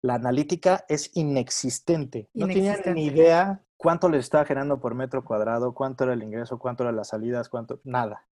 [0.02, 2.28] la analítica es inexistente.
[2.34, 6.58] No tenían ni idea cuánto les estaba generando por metro cuadrado, cuánto era el ingreso,
[6.58, 8.25] cuánto eran las salidas, cuánto, nada.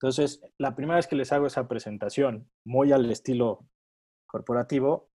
[0.00, 3.66] Entonces, la primera vez que les hago esa presentación, muy al estilo
[4.26, 5.10] corporativo,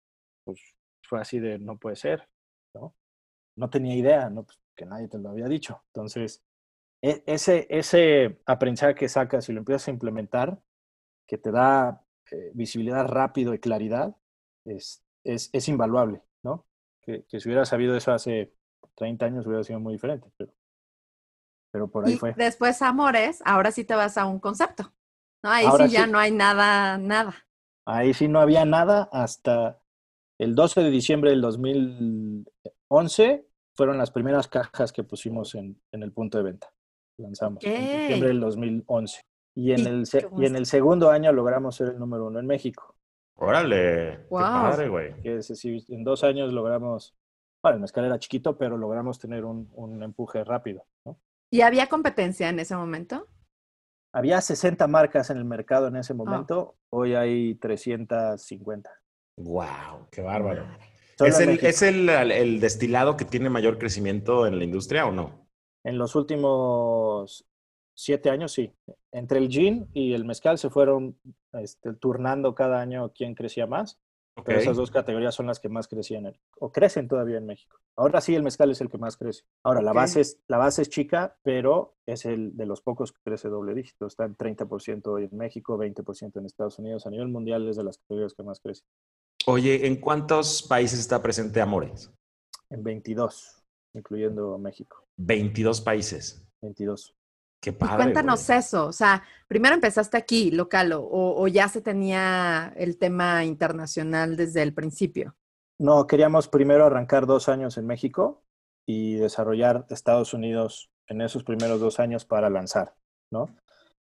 [0.44, 0.60] pues
[1.02, 2.28] fue así de, no puede ser,
[2.74, 2.94] ¿no?
[3.56, 4.44] No tenía idea, ¿no?
[4.44, 5.82] Pues, que nadie te lo había dicho.
[5.88, 6.42] Entonces,
[7.02, 10.62] e, ese, ese aprendizaje que sacas y lo empiezas a implementar,
[11.26, 14.16] que te da eh, visibilidad rápido y claridad,
[14.64, 16.66] es, es, es invaluable, ¿no?
[17.02, 18.54] Que, que, si hubiera sabido eso hace
[18.94, 20.52] 30 años hubiera sido muy diferente, pero
[21.70, 22.32] pero por ahí y fue.
[22.34, 24.92] Después Amores, ahora sí te vas a un concepto.
[25.42, 25.50] ¿no?
[25.50, 27.34] Ahí sí ya no hay nada, nada.
[27.86, 29.80] Ahí sí no había nada hasta
[30.38, 36.12] el 12 de diciembre del 2011 fueron las primeras cajas que pusimos en, en el
[36.12, 36.72] punto de venta.
[37.18, 39.22] Lanzamos en diciembre del 2011.
[39.54, 40.04] Y en, el,
[40.38, 42.94] y en el segundo año logramos ser el número uno en México.
[43.36, 45.14] Órale, qué padre, güey.
[45.24, 47.14] en dos años logramos,
[47.62, 51.18] bueno, el mezcal era chiquito, pero logramos tener un, un empuje rápido, ¿no?
[51.50, 53.26] ¿Y había competencia en ese momento?
[54.12, 58.90] Había 60 marcas en el mercado en ese momento, hoy hay 350.
[59.36, 60.08] ¡Wow!
[60.10, 60.66] ¡Qué bárbaro!
[61.18, 65.48] ¿Es, el, ¿Es el, destilado que tiene mayor crecimiento en la industria o no?
[65.84, 67.46] En los últimos
[67.94, 68.72] siete años, sí.
[69.12, 71.18] Entre el gin y el mezcal se fueron
[71.52, 74.00] este, turnando cada año quién crecía más.
[74.44, 77.78] Pero esas dos categorías son las que más crecían o crecen todavía en México.
[77.96, 79.44] Ahora sí el mezcal es el que más crece.
[79.62, 83.20] Ahora la base es la base es chica, pero es el de los pocos que
[83.22, 84.06] crece doble dígito.
[84.06, 87.06] Está en 30% hoy en México, 20% en Estados Unidos.
[87.06, 88.84] A nivel mundial es de las categorías que más crece.
[89.46, 92.10] Oye, ¿en cuántos países está presente Amores?
[92.70, 93.62] En 22,
[93.94, 95.04] incluyendo México.
[95.16, 96.46] 22 países.
[96.62, 97.14] 22.
[97.60, 102.72] Qué padre, cuéntanos eso, o sea, primero empezaste aquí, local, o, o, ya se tenía
[102.76, 105.36] el tema internacional desde el principio.
[105.78, 108.42] No, queríamos primero arrancar dos años en México
[108.86, 112.94] y desarrollar Estados Unidos en esos primeros dos años para lanzar,
[113.30, 113.54] ¿no?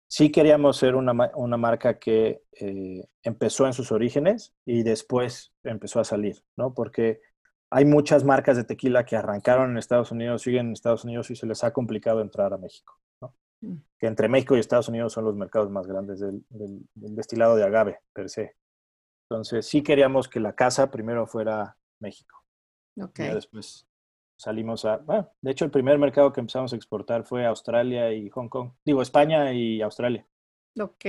[0.08, 6.00] Sí queríamos ser una, una marca que eh, empezó en sus orígenes y después empezó
[6.00, 6.74] a salir, ¿no?
[6.74, 7.20] Porque
[7.70, 11.36] hay muchas marcas de tequila que arrancaron en Estados Unidos, siguen en Estados Unidos y
[11.36, 13.01] se les ha complicado entrar a México.
[13.98, 16.44] Que entre México y Estados Unidos son los mercados más grandes del,
[16.94, 18.56] destilado de agave, per se.
[19.28, 22.44] Entonces, sí queríamos que la casa primero fuera México.
[23.00, 23.30] Okay.
[23.30, 23.86] Y después
[24.36, 24.98] salimos a...
[24.98, 28.72] Bueno, de hecho, el primer mercado que empezamos a exportar fue Australia y Hong Kong.
[28.84, 30.26] Digo, España y Australia.
[30.78, 31.04] Ok.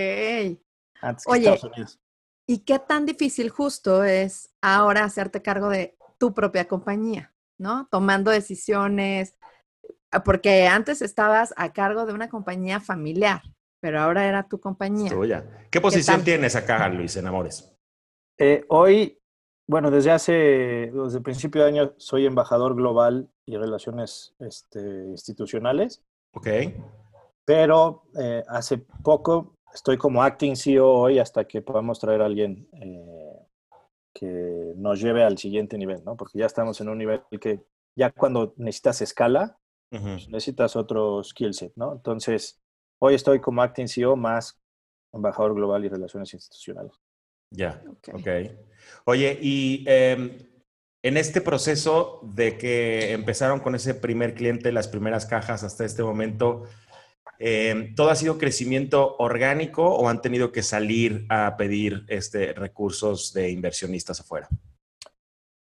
[1.01, 1.99] Antes que Estados Unidos.
[2.45, 7.87] ¿Y qué tan difícil justo es ahora hacerte cargo de tu propia compañía, ¿no?
[7.89, 9.37] Tomando decisiones,
[10.21, 13.41] porque antes estabas a cargo de una compañía familiar,
[13.79, 15.09] pero ahora era tu compañía.
[15.09, 15.67] Tuya.
[15.71, 17.73] ¿Qué posición tienes acá, Luis, en Amores?
[18.37, 19.19] Eh, hoy,
[19.67, 20.31] bueno, desde hace,
[20.93, 26.03] desde el principio de año, soy embajador global y relaciones este, institucionales.
[26.33, 26.47] Ok.
[27.45, 32.67] Pero eh, hace poco estoy como acting CEO hoy hasta que podamos traer a alguien
[32.73, 33.47] eh,
[34.13, 36.15] que nos lleve al siguiente nivel, ¿no?
[36.15, 37.63] Porque ya estamos en un nivel que
[37.95, 39.57] ya cuando necesitas escala,
[40.01, 41.93] pues necesitas otro skill set, ¿no?
[41.93, 42.61] Entonces,
[42.99, 44.59] hoy estoy como acting CEO más
[45.11, 46.93] embajador global y relaciones institucionales.
[47.51, 48.27] Ya, ok.
[49.05, 50.37] Oye, y em,
[51.03, 56.01] en este proceso de que empezaron con ese primer cliente, las primeras cajas hasta este
[56.01, 56.63] momento,
[57.39, 63.33] Em, ¿Todo ha sido crecimiento orgánico o han tenido que salir a pedir este, recursos
[63.33, 64.47] de inversionistas afuera?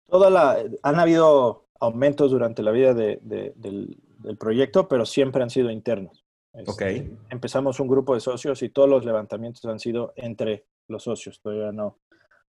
[0.07, 3.99] Toda la, han habido aumentos durante la vida del,
[4.39, 6.25] proyecto, pero siempre han sido internos.
[6.53, 11.41] Este, empezamos un grupo de socios y todos los levantamientos han sido entre los socios.
[11.41, 11.99] Todavía no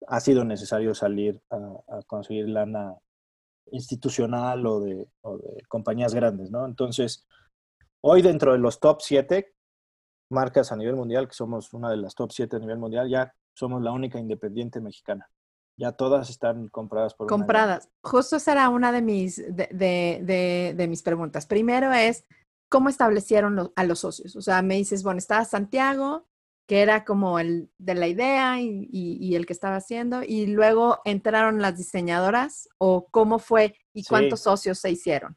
[0.08, 2.96] ha sido necesario salir a, conseguir lana
[3.72, 6.66] institucional o de, o de compañías grandes, ¿no?
[6.66, 7.28] Entonces,
[8.04, 9.54] Hoy dentro de los top 7
[10.32, 13.32] marcas a nivel mundial, que somos una de las top 7 a nivel mundial, ya
[13.54, 15.30] somos la única independiente mexicana.
[15.78, 17.90] Ya todas están compradas por Compradas.
[18.04, 21.46] Justo esa era una de mis, de, mis preguntas.
[21.46, 22.26] Primero es,
[22.70, 24.36] ¿cómo establecieron a los socios?
[24.36, 26.28] O sea, me dices, bueno, estaba Santiago,
[26.68, 31.62] que era como el de la idea y, el que estaba haciendo, y luego entraron
[31.62, 35.36] las diseñadoras, o cómo fue y cuántos socios se hicieron.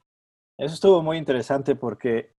[0.59, 2.35] Eso estuvo muy interesante porque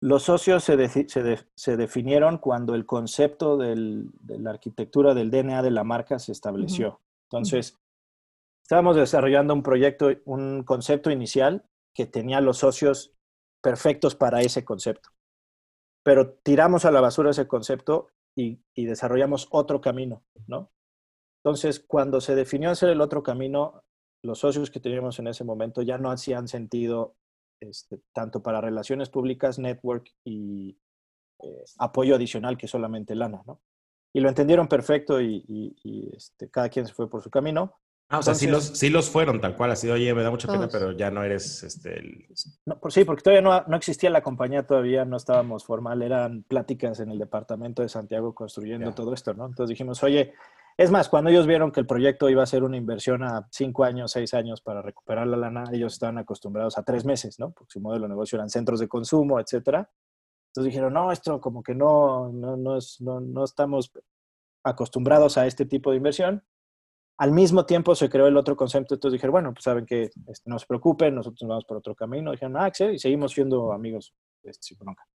[0.00, 4.06] los socios se, definieron cuando el concepto de
[4.38, 7.00] la arquitectura del DNA de la marca se estableció.
[7.30, 7.78] Entonces,
[8.64, 11.64] estábamos desarrollando un proyecto, un concepto inicial
[11.94, 13.14] que tenía los socios
[13.62, 15.10] perfectos para ese concepto.
[16.02, 20.70] Pero tiramos a la basura ese concepto y, desarrollamos otro camino, ¿no?
[21.44, 23.82] Entonces, cuando se definió hacer el otro camino,
[24.22, 27.16] los socios que teníamos en ese momento ya no hacían sentido
[27.60, 30.78] este, tanto para relaciones públicas, network y
[31.42, 33.60] eh, apoyo adicional que solamente lana, ¿no?
[34.12, 37.76] Y lo entendieron perfecto y, este, cada quien se fue por su camino.
[38.08, 40.30] Ah, o sea, sí los, sí los fueron tal cual, ha sido, oye, me da
[40.30, 42.00] mucha pena, pero ya no eres este...
[42.00, 42.26] El...
[42.66, 46.42] No, por, sí, porque todavía no, no, existía la compañía, todavía no estábamos formal, eran
[46.42, 49.46] pláticas en el departamento de Santiago construyendo todo esto, ¿no?
[49.46, 50.34] Entonces dijimos, oye,
[50.76, 53.84] es más, cuando ellos vieron que el proyecto iba a ser una inversión a cinco
[53.84, 57.50] años, seis años para recuperar la lana, ellos estaban acostumbrados a tres meses, ¿no?
[57.50, 59.90] Porque su modelo de negocio eran centros de consumo, etcétera.
[60.50, 63.92] Entonces dijeron, no, esto como que no, no, no, no, no estamos
[64.64, 66.44] acostumbrados a este tipo de inversión.
[67.18, 70.50] Al mismo tiempo se creó el otro concepto, entonces dijeron, bueno, pues saben que este,
[70.50, 72.32] no se preocupen, nosotros vamos por otro camino.
[72.32, 75.06] Dijeron, ah, sí, y seguimos siendo amigos este, sin bronca.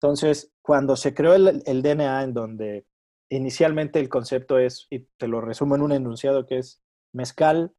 [0.00, 2.86] Entonces, cuando se creó el, el DNA en donde
[3.28, 6.82] inicialmente el concepto es, y te lo resumo en un enunciado que es,
[7.12, 7.74] mezcal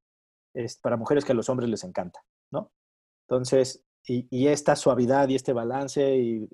[0.53, 2.71] es para mujeres que a los hombres les encanta, ¿no?
[3.27, 6.47] Entonces, y, esta suavidad y este balance, y,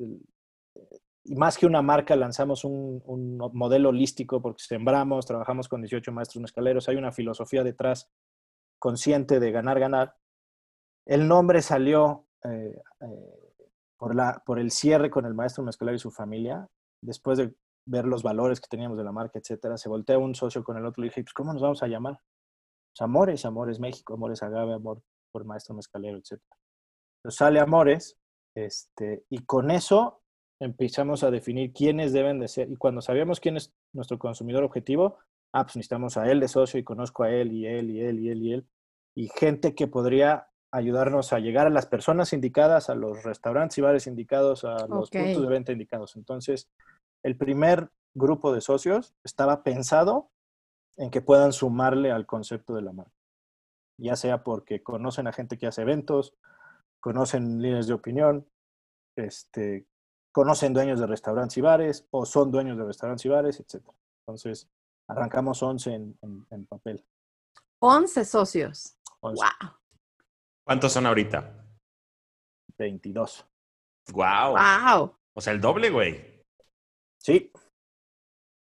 [1.35, 6.89] más que una marca, lanzamos un, modelo holístico porque sembramos, trabajamos con 18 maestros mezcaleros,
[6.89, 8.09] hay una filosofía detrás
[8.79, 10.15] consciente de ganar, ganar.
[11.05, 13.51] El nombre salió eh, eh,
[13.97, 16.67] por, la, por el cierre con el maestro mezcalero y su familia,
[17.01, 17.53] después de
[17.85, 20.85] ver los valores que teníamos de la marca, etcétera, se voltea un socio con el
[20.85, 22.19] otro y le dije, pues, ¿cómo nos vamos a llamar?
[22.91, 26.59] Pues, Amores, Amores México, Amores Agave, Amor por Maestro Mezcalero, etcétera.
[27.19, 28.17] Entonces sale Amores,
[28.55, 30.21] este, y con eso
[30.62, 35.17] empezamos a definir quiénes deben de ser, y cuando sabíamos quién es nuestro consumidor objetivo,
[35.53, 38.19] ah, pues necesitamos a él de socio y conozco a él y él y él
[38.19, 38.67] y él y él,
[39.15, 43.82] y gente que podría ayudarnos a llegar a las personas indicadas, a los restaurantes y
[43.82, 46.15] bares indicados, a los puntos de venta indicados.
[46.15, 46.69] Entonces,
[47.23, 50.29] el primer grupo de socios estaba pensado
[50.97, 53.15] en que puedan sumarle al concepto de la marca.
[53.97, 56.36] Ya sea porque conocen a gente que hace eventos,
[56.99, 58.47] conocen líneas de opinión,
[59.15, 59.88] este,
[60.31, 63.85] conocen dueños de restaurantes y bares o son dueños de restaurantes y bares, etc.
[64.21, 64.69] Entonces,
[65.07, 67.05] arrancamos 11 en, papel.
[67.79, 68.97] 11 socios.
[69.21, 69.35] ¡Wow!
[70.63, 71.65] ¿Cuántos son ahorita?
[72.77, 73.45] 22.
[74.13, 74.55] ¡Wow!
[74.55, 75.15] ¡Wow!
[75.33, 76.45] O sea, el doble, güey.
[77.17, 77.51] Sí,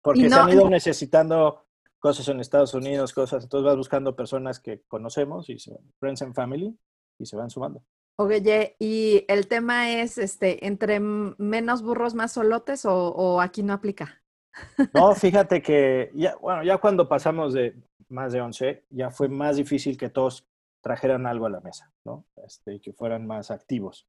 [0.01, 1.65] porque se han ido necesitando
[1.99, 5.57] cosas en Estados Unidos, cosas, entonces vas buscando personas que conocemos y
[5.99, 6.77] friends and family
[7.17, 7.83] y se van sumando.
[8.17, 14.21] Oye, y el tema es, este, entre menos burros más solotes o, aquí no aplica.
[14.93, 17.75] No, fíjate que ya, bueno, ya cuando pasamos de
[18.07, 20.47] más de 11, ya fue más difícil que todos
[20.81, 22.25] trajeran algo a la mesa, ¿no?
[22.45, 24.07] Este, que fueran más activos.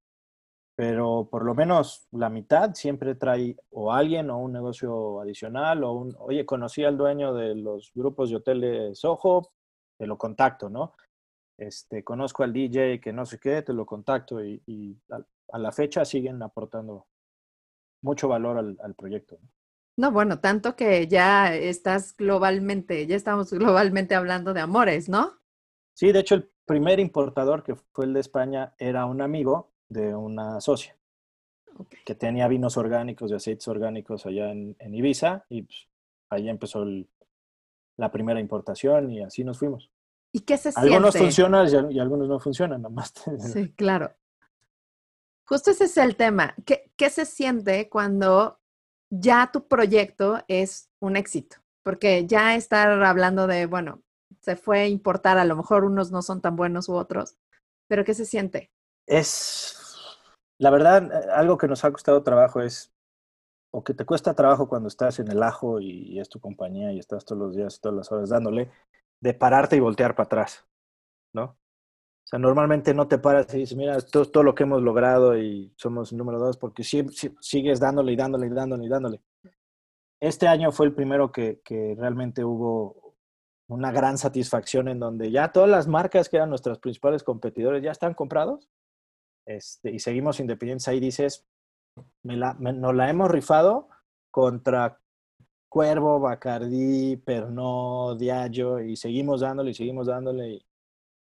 [0.77, 5.93] Pero por lo menos la mitad siempre trae o alguien o un negocio adicional o
[5.93, 9.51] un, oye, conocí al dueño de los grupos de hoteles Soho,
[9.99, 10.95] te lo contacto, ¿no?
[11.59, 16.05] Este, conozco al DJ que no sé qué, te lo contacto y, a, la fecha
[16.05, 17.07] siguen aportando
[18.03, 19.39] mucho valor al, al proyecto.
[19.41, 19.49] ¿no?
[19.99, 25.41] No, bueno, tanto que ya estás globalmente, ya estamos globalmente hablando de amores, ¿no?
[25.95, 30.15] Sí, de hecho el primer importador que fue el de España era un amigo de
[30.15, 30.97] una socia
[32.05, 35.89] que tenía vinos orgánicos y aceites orgánicos allá en, Ibiza y pues,
[36.29, 36.85] ahí empezó
[37.97, 39.91] la primera importación y así nos fuimos.
[40.33, 43.13] ¿Y qué se algunos funcionan y, algunos no funcionan, nomás.
[43.53, 44.15] Sí, claro.
[45.49, 46.55] Justo ese es el tema.
[46.65, 48.61] ¿Qué, ¿Qué se siente cuando
[49.11, 54.03] ya tu proyecto es un éxito, porque ya estar hablando de, bueno,
[54.41, 57.37] se fue a importar, a lo mejor unos no son tan buenos u otros,
[57.89, 58.71] pero ¿qué se siente?
[59.07, 59.77] Es,
[60.59, 62.93] la verdad, algo que nos ha costado trabajo es,
[63.73, 66.99] o que te cuesta trabajo cuando estás en el ajo y, es tu compañía y
[66.99, 68.71] estás todos los días, todas las horas dándole,
[69.21, 70.67] de pararte y voltear para atrás,
[71.33, 71.45] ¿no?
[71.45, 74.83] O sea, normalmente no te paras y dices, mira, esto es todo lo que hemos
[74.83, 79.23] logrado y somos número dos, porque sigues dándole y dándole y dándole y dándole.
[80.21, 83.15] Este año fue el primero que, que realmente hubo
[83.69, 87.93] una gran satisfacción en donde ya todas las marcas que eran nuestros principales competidores ya
[87.93, 88.69] están comprados
[89.47, 90.89] este, y seguimos independientes.
[90.89, 91.47] Ahí dices,
[92.23, 93.89] me la, nos la hemos rifado
[94.31, 95.01] contra
[95.77, 100.49] Cuervo, Bacardí, Pernod, Diageo y seguimos dándole y seguimos dándole.
[100.49, 100.67] Y,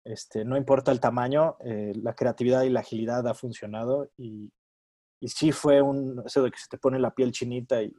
[0.04, 4.52] este, no importa el tamaño, eh, la creatividad y la agilidad ha funcionado y,
[5.22, 7.96] y sí fue un, eso de que se te pone la piel chinita y,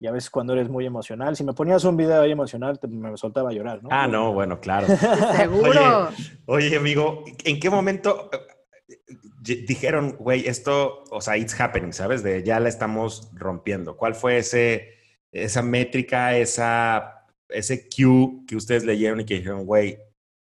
[0.00, 3.16] y a veces cuando eres muy emocional, si me ponías un video ahí emocional, me
[3.16, 3.90] soltaba a llorar, ¿no?
[3.92, 4.88] Ah, no, bueno, claro.
[5.36, 6.08] Seguro.
[6.46, 12.24] Oye, amigo, ¿en qué momento eh, dijeron, güey, esto, o sea, it's happening, ¿sabes?
[12.24, 13.96] De ya la estamos rompiendo.
[13.96, 14.97] ¿Cuál fue ese,
[15.32, 19.98] esa métrica, esa, ese cue que ustedes leyeron y que dijeron, güey,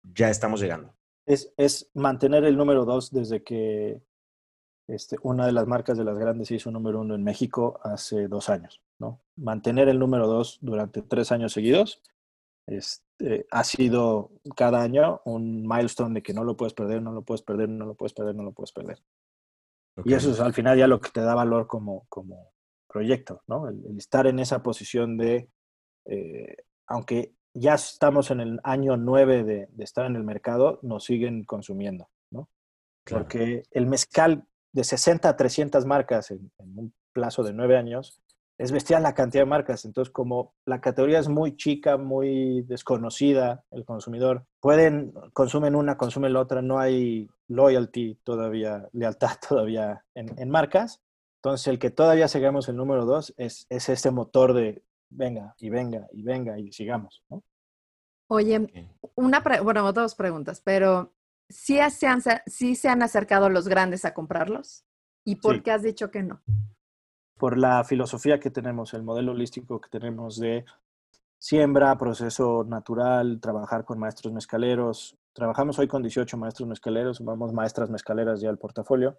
[0.03, 0.95] ya estamos llegando?
[1.27, 4.03] Es, es mantener el número dos desde que
[4.89, 8.51] este, una de las marcas de las grandes hizo número uno en México hace dos
[8.51, 9.21] años, ¿no?
[9.37, 12.03] Mantener el número dos durante tres años seguidos
[12.67, 17.23] este, ha sido cada año un milestone de que no lo puedes perder, no lo
[17.23, 19.03] puedes perder, no lo puedes perder, no lo puedes perder.
[20.05, 22.54] Y eso es al final ya lo que te da valor como, como
[22.95, 23.69] proyecto, ¿no?
[23.69, 25.51] El, estar en esa posición de,
[26.07, 31.45] eh, aunque ya estamos en el año nueve de, estar en el mercado, nos siguen
[31.45, 32.49] consumiendo, ¿no?
[33.05, 38.21] Porque el mezcal de 60 a 300 marcas en, un plazo de nueve años,
[38.59, 39.85] es bestial la cantidad de marcas.
[39.85, 46.33] Entonces, como la categoría es muy chica, muy desconocida, el consumidor, pueden, consumen una, consumen
[46.33, 51.01] la otra, no hay loyalty todavía, lealtad todavía en, marcas.
[51.45, 55.69] Entonces, el que todavía sigamos el número dos es, es este motor de venga y
[55.69, 57.23] venga y venga y sigamos.
[57.29, 57.43] ¿no?
[58.29, 61.13] Oye, una bueno, dos preguntas, pero
[61.51, 64.87] ¿sí se, han, se han acercado los grandes a comprarlos?
[65.23, 66.41] ¿Y por qué has dicho que no?
[67.37, 70.65] Por la filosofía que tenemos, el modelo holístico que tenemos de
[71.39, 75.19] siembra, proceso natural, trabajar con maestros mezcaleros.
[75.35, 79.19] Trabajamos hoy con 18 maestros mezcaleros, vamos maestras mezcaleras ya al portafolio.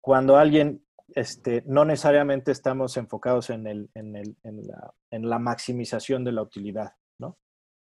[0.00, 0.82] Cuando alguien,
[1.14, 6.32] este, no necesariamente estamos enfocados en, el, en, el, en, la, en la maximización de
[6.32, 7.38] la utilidad, ¿no?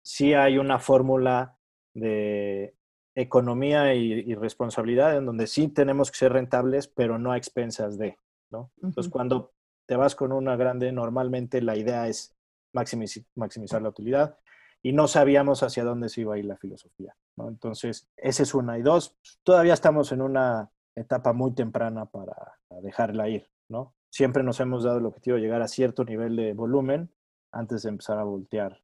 [0.02, 1.56] Sí hay una fórmula
[1.94, 2.74] de
[3.14, 8.16] economía y, responsabilidad en donde sí tenemos que ser rentables, pero no a expensas de,
[8.50, 8.70] ¿no?
[8.82, 9.52] Entonces, cuando
[9.86, 12.34] te vas con una grande, normalmente la idea es
[12.72, 14.38] maximizar la utilidad
[14.82, 17.48] y no sabíamos hacia dónde se iba a ir la filosofía, ¿no?
[17.48, 18.78] Entonces, esa es una.
[18.78, 22.34] Y dos, todavía estamos en una etapa muy temprana para
[22.82, 23.94] dejarla ir, ¿no?
[24.10, 27.10] Siempre nos hemos dado el objetivo de llegar a cierto nivel de volumen
[27.50, 28.82] antes de empezar a voltear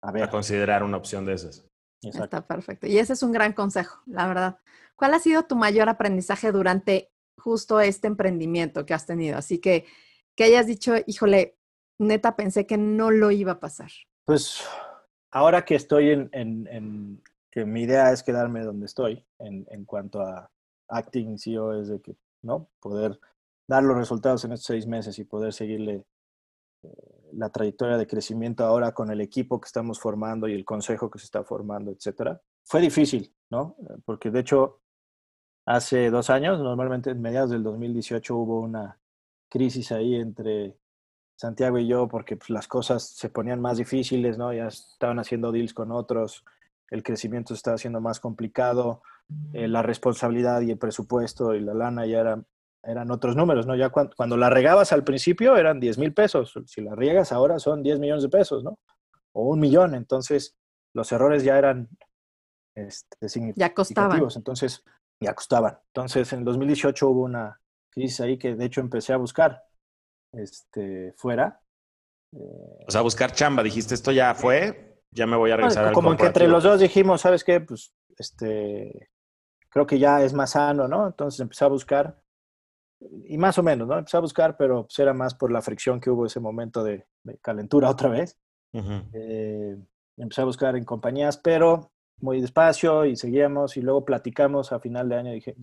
[0.00, 0.24] a ver.
[0.24, 1.66] A considerar una opción de esas.
[2.02, 2.86] Está perfecto.
[2.86, 4.58] Y ese es un gran consejo, la verdad.
[4.96, 9.38] ¿Cuál ha sido tu mayor aprendizaje durante justo este emprendimiento que has tenido?
[9.38, 9.86] Así que
[10.34, 11.58] que hayas dicho, híjole,
[11.98, 13.90] neta pensé que no lo iba a pasar.
[14.24, 14.66] Pues
[15.30, 20.22] ahora que estoy en, en, que mi idea es quedarme donde estoy en, en cuanto
[20.22, 20.50] a
[20.92, 22.68] acting CEO es de que, ¿no?
[22.80, 23.18] Poder
[23.66, 26.04] dar los resultados en estos seis meses y poder seguirle
[27.32, 31.18] la trayectoria de crecimiento ahora con el equipo que estamos formando y el consejo que
[31.18, 32.40] se está formando, etcétera.
[32.64, 33.76] Fue difícil, ¿no?
[34.04, 34.80] Porque de hecho,
[35.66, 38.98] hace dos años, normalmente en mediados del 2018 hubo una
[39.48, 40.76] crisis ahí entre
[41.36, 44.52] Santiago y yo, porque pues, las cosas se ponían más difíciles, ¿no?
[44.52, 46.44] Ya estaban haciendo deals con otros,
[46.90, 49.02] el crecimiento se estaba haciendo más complicado,
[49.52, 52.46] eh, la responsabilidad y el presupuesto y la lana ya eran,
[52.82, 53.76] eran otros números, ¿no?
[53.76, 57.58] Ya cuando, cuando la regabas al principio eran 10 mil pesos, si la riegas ahora
[57.58, 58.78] son 10 millones de pesos, ¿no?
[59.32, 60.56] O un millón, entonces
[60.94, 61.88] los errores ya eran
[62.74, 63.68] este, significativos.
[63.68, 64.28] Ya costaban.
[64.36, 64.84] Entonces,
[65.20, 65.78] ya costaban.
[65.88, 67.60] Entonces, en 2018 hubo una
[67.90, 69.62] crisis ahí que de hecho empecé a buscar
[70.32, 71.60] este, fuera.
[72.32, 76.26] o sea, buscar chamba, dijiste, esto ya fue, ya me voy a regresar Como que
[76.26, 77.60] entre los dos dijimos, ¿sabes qué?
[77.60, 79.10] Pues, este,
[79.72, 81.06] creo que ya es más sano, ¿no?
[81.06, 82.22] Entonces empecé a buscar,
[83.00, 83.98] y más o menos, ¿no?
[83.98, 87.06] Empecé a buscar, pero pues, era más por la fricción que hubo ese momento de,
[87.40, 88.38] calentura otra vez.
[88.74, 89.76] Eh,
[90.16, 95.08] empecé a buscar en compañías, pero muy despacio y seguíamos y luego platicamos a final
[95.08, 95.56] de año, dije,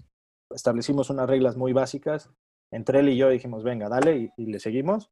[0.49, 2.29] establecimos unas reglas muy básicas
[2.71, 5.11] entre él y yo dijimos, venga, dale, y, le seguimos.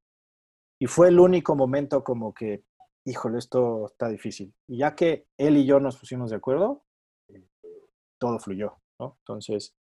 [0.80, 2.64] Y fue el único momento como que,
[3.06, 4.54] híjole, esto está difícil.
[4.68, 6.84] Y ya que él y yo nos pusimos de acuerdo,
[7.30, 7.48] eh,
[8.20, 9.18] todo fluyó, ¿no?
[9.22, 9.76] Entonces,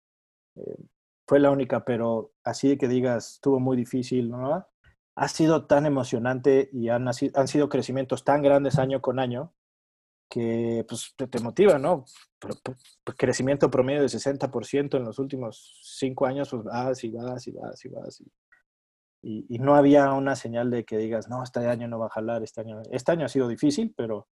[0.56, 0.76] eh,
[1.26, 4.66] fue la única, pero así de que digas, estuvo muy difícil, ¿no?
[5.16, 9.54] Ha sido tan emocionante y han, han sido crecimientos tan grandes año con año
[10.28, 12.04] que pues, te, motiva, ¿no?
[13.16, 17.84] crecimiento promedio de 60% en los últimos cinco años, pues vas y vas y vas
[17.84, 18.20] y vas.
[19.22, 22.10] Y, y, no había una señal de que digas, no, este año no va a
[22.10, 22.82] jalar, este año.
[22.90, 24.28] Este año ha sido difícil, pero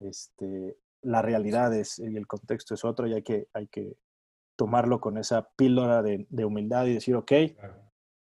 [0.00, 3.96] este, la realidad es, y el contexto es otro y hay que, hay que
[4.62, 7.32] tomarlo con esa píldora de, de humildad y decir, ok,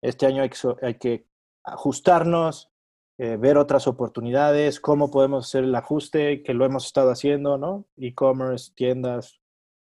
[0.03, 1.28] este año hay que, hay que
[1.66, 2.72] ajustarnos,
[3.18, 7.86] eh, ver otras oportunidades, cómo podemos hacer el ajuste, que lo hemos estado haciendo, ¿no?
[7.99, 9.43] E-commerce, tiendas,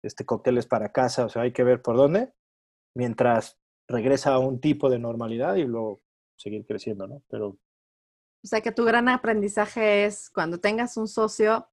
[0.03, 2.33] este, cócteles para casa, o sea, hay que ver por dónde,
[2.93, 6.01] mientras regresa a un tipo de normalidad y luego
[6.37, 7.23] seguir creciendo, ¿no?
[7.29, 7.57] Pero...
[8.43, 11.69] O sea, que tu gran aprendizaje es cuando tengas un socio,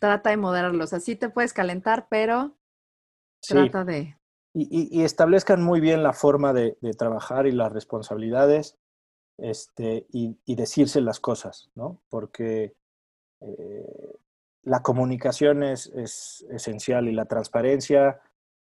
[0.00, 0.82] trata de moderarlo.
[0.82, 2.58] O sea, sí te puedes calentar, pero
[3.40, 4.16] trata de...
[4.52, 8.80] Y, establezcan muy bien la forma de, de trabajar y las responsabilidades
[9.40, 12.02] este, y, decirse las cosas, ¿no?
[12.10, 12.74] Porque
[13.40, 14.18] eh,
[14.62, 18.20] la comunicación es, es, esencial y la transparencia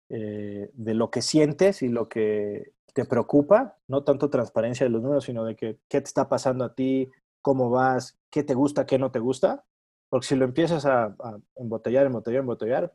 [0.09, 5.03] eh, de lo que sientes y lo que te preocupa, no tanto transparencia de los
[5.03, 7.11] números, sino de que, qué te está pasando a ti,
[7.43, 9.65] cómo vas, qué te gusta, qué no te gusta,
[10.09, 12.95] porque si lo empiezas a, a embotellar, embotellar, embotellar,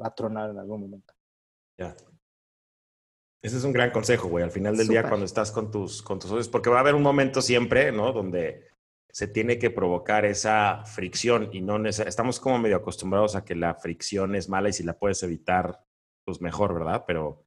[0.00, 1.14] va a tronar en algún momento.
[1.78, 1.94] Ya.
[3.42, 6.18] Ese es un gran consejo, güey, al final del día cuando estás con tus, con
[6.18, 8.12] tus socios, porque va a haber un momento siempre, ¿no?
[8.12, 8.66] Donde
[9.10, 13.74] se tiene que provocar esa fricción y no estamos como medio acostumbrados a que la
[13.74, 15.84] fricción es mala y si la puedes evitar,
[16.24, 17.04] pues mejor, ¿verdad?
[17.06, 17.46] Pero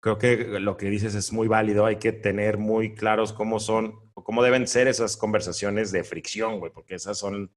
[0.00, 3.94] creo que lo que dices es muy válido, hay que tener muy claros cómo son
[4.12, 7.50] o cómo deben ser esas conversaciones de fricción, güey, porque esas son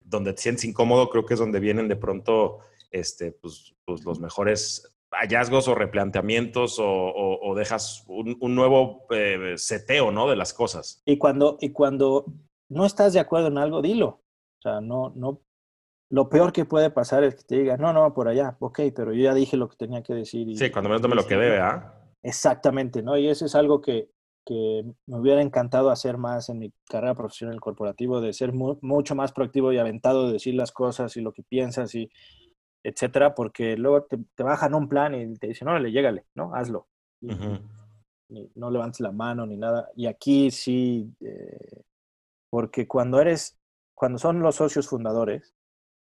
[0.00, 2.58] donde te sientes incómodo, creo que es donde vienen de pronto
[2.92, 10.28] este, pues, pues los mejores hallazgos o replanteamientos o, dejas un, nuevo eh, seteo, ¿no?
[10.28, 11.02] De las cosas.
[11.04, 12.26] Y cuando, y cuando
[12.68, 14.06] no estás de acuerdo en algo, dilo.
[14.08, 15.42] O sea, no, no,
[16.12, 19.12] lo peor que puede pasar es que te diga, no, no, por allá, ok, pero
[19.12, 20.48] yo ya dije lo que tenía que decir.
[20.48, 21.94] Y, sí, cuando menos no me lo quedé, ¿verdad?
[22.22, 23.16] Exactamente, ¿no?
[23.16, 24.10] Y eso es algo que,
[24.44, 29.32] que me hubiera encantado hacer más en mi carrera profesional corporativo, de ser mucho más
[29.32, 32.10] proactivo y aventado de decir las cosas y lo que piensas y
[32.82, 36.54] etcétera, porque luego te, bajan un plan y te dicen, no, le llégale, ¿no?
[36.54, 36.88] Hazlo.
[37.20, 39.90] no levantes la mano ni nada.
[39.94, 41.82] Y aquí sí, eh,
[42.50, 43.58] porque cuando eres,
[43.94, 45.54] cuando son los socios fundadores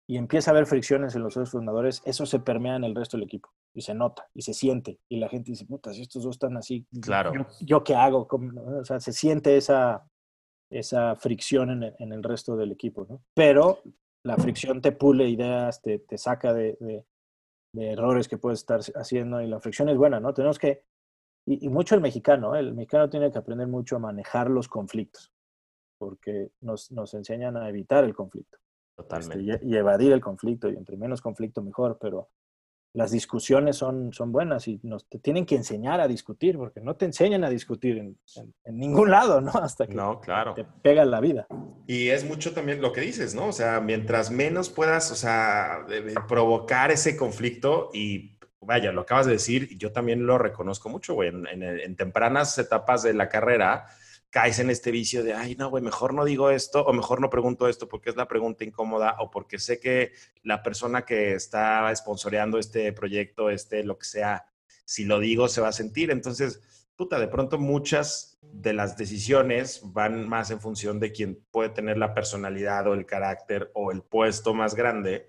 [0.08, 3.16] y empieza a haber fricciones en los socios fundadores, eso se permea en el resto
[3.16, 4.98] del equipo y se nota y se siente.
[5.08, 7.32] Y la gente dice, puta, si estos dos están así, claro.
[7.60, 8.26] ¿yo, qué hago?
[8.30, 10.08] O sea, se siente esa,
[10.70, 13.22] esa fricción en el, en el resto del equipo, ¿no?
[13.34, 13.82] Pero
[14.26, 17.04] la fricción te pule ideas, te, te saca de, de,
[17.92, 20.34] errores que puedes estar haciendo y la fricción es buena, ¿no?
[20.34, 20.82] Tenemos que,
[21.46, 22.60] y, mucho el mexicano, ¿eh?
[22.60, 25.32] el mexicano tiene que aprender mucho a manejar los conflictos,
[25.98, 28.58] porque nos, nos enseñan a evitar el conflicto.
[28.98, 29.66] Este, Totalmente.
[29.66, 32.30] y, evadir el conflicto, y entre menos conflicto mejor, pero
[32.96, 36.96] las discusiones son, son buenas y nos te tienen que enseñar a discutir, porque no
[36.96, 38.16] te enseñan a discutir en,
[38.64, 39.50] ningún lado, ¿no?
[39.62, 40.54] Hasta que no, claro.
[40.54, 41.46] te pega la vida.
[41.86, 43.48] Y es mucho también lo que dices, ¿no?
[43.48, 45.86] O sea, mientras menos puedas, o sea,
[46.26, 51.12] provocar ese conflicto y vaya, lo acabas de decir, y yo también lo reconozco mucho,
[51.12, 53.88] güey, en tempranas etapas de la carrera,
[54.36, 57.30] caes en este vicio de, ay, no, güey, mejor no digo esto o mejor no
[57.30, 60.12] pregunto esto porque es la pregunta incómoda o porque sé que
[60.42, 64.44] la persona que está sponsoreando este proyecto, este, lo que sea,
[64.84, 66.10] si lo digo se va a sentir.
[66.10, 66.60] Entonces,
[66.96, 71.96] puta, de pronto muchas de las decisiones van más en función de quien puede tener
[71.96, 75.28] la personalidad o el carácter o el puesto más grande,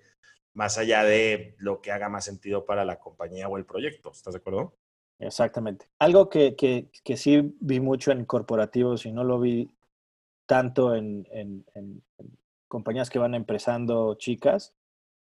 [0.52, 4.10] más allá de lo que haga más sentido para la compañía o el proyecto.
[4.12, 4.77] ¿Estás de acuerdo?
[5.18, 5.88] Exactamente.
[5.98, 9.70] Algo que, que, que sí vi mucho en corporativos y no lo vi
[10.46, 12.02] tanto en, en,
[12.68, 14.74] compañías que van empezando chicas,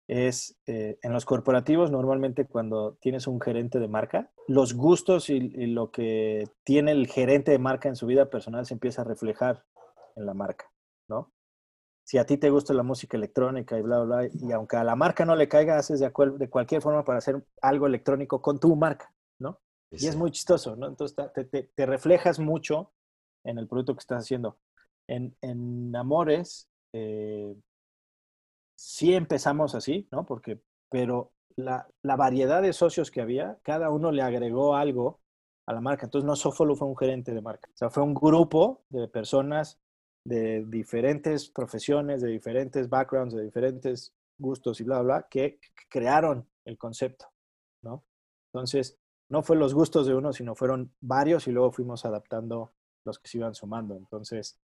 [0.07, 5.41] es eh, en los corporativos normalmente cuando tienes un gerente de marca, los gustos y,
[5.67, 9.65] lo que tiene el gerente de marca en su vida personal se empieza a reflejar
[10.17, 10.71] en la marca,
[11.09, 11.33] ¿no?
[12.05, 14.85] Si a ti te gusta la música electrónica y bla, bla, bla, y aunque a
[14.85, 18.61] la marca no le caiga, haces de, de cualquier forma para hacer algo electrónico con
[18.61, 19.14] tu marca,
[19.91, 20.89] Y es muy chistoso, ¿no?
[20.89, 22.93] Entonces te, te, te, reflejas mucho
[23.45, 24.59] en el producto que estás haciendo.
[25.07, 27.55] En, en Amores, eh,
[28.77, 30.27] sí empezamos así, ¿no?
[30.27, 35.21] Porque, pero la, la, variedad de socios que había, cada uno le agregó algo
[35.67, 36.07] a la marca.
[36.07, 39.79] Entonces no solo fue un gerente de marca, o sea, fue un grupo de personas
[40.25, 46.49] de diferentes profesiones, de diferentes backgrounds, de diferentes gustos y bla, bla, bla, que crearon
[46.65, 47.27] el concepto,
[47.83, 48.05] ¿no?
[48.53, 48.99] Entonces,
[49.35, 52.73] no fue los gustos de uno, sino fueron varios y luego fuimos adaptando
[53.05, 53.97] los que se iban sumando.
[53.97, 54.61] Entonces,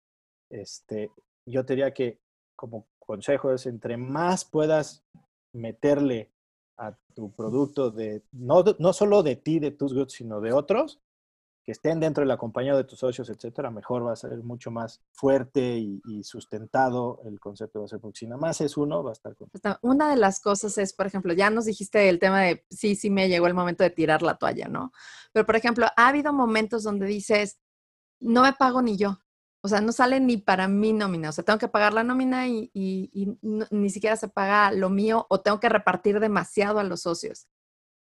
[0.51, 1.11] este,
[1.47, 2.19] yo diría que
[2.55, 5.03] como consejo es entre más puedas
[5.55, 6.31] meterle
[6.77, 11.01] a tu producto de, no, no solo de ti, de tus goods, sino de otros,
[11.69, 14.71] que estén dentro de la compañía de tus socios, etcétera, mejor va a ser mucho
[14.71, 19.03] más fuerte y, sustentado el concepto va a ser, porque si nada más es uno,
[19.05, 19.51] va a estar con...
[19.83, 23.11] Una de las cosas es, por ejemplo, ya nos dijiste el tema de, sí, sí
[23.11, 24.93] me llegó el momento de tirar la toalla, ¿no?
[25.31, 27.59] Pero, por ejemplo, ha habido momentos donde dices,
[28.19, 29.19] no me pago ni yo.
[29.61, 31.29] O sea, no sale ni para mi nómina.
[31.29, 32.71] O sea, tengo que pagar la nómina y,
[33.43, 37.47] ni siquiera se paga lo mío o tengo que repartir demasiado a los socios.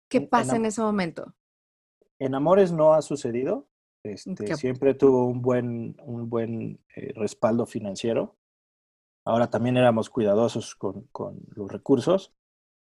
[0.09, 1.35] ¿Qué pasa en, ese momento?
[2.19, 3.69] En Amores no ha sucedido.
[4.05, 8.37] Este, siempre tuvo un buen, un buen eh, respaldo financiero.
[9.25, 12.35] Ahora también éramos cuidadosos con, con, los recursos,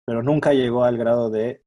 [0.05, 1.65] pero nunca llegó al grado de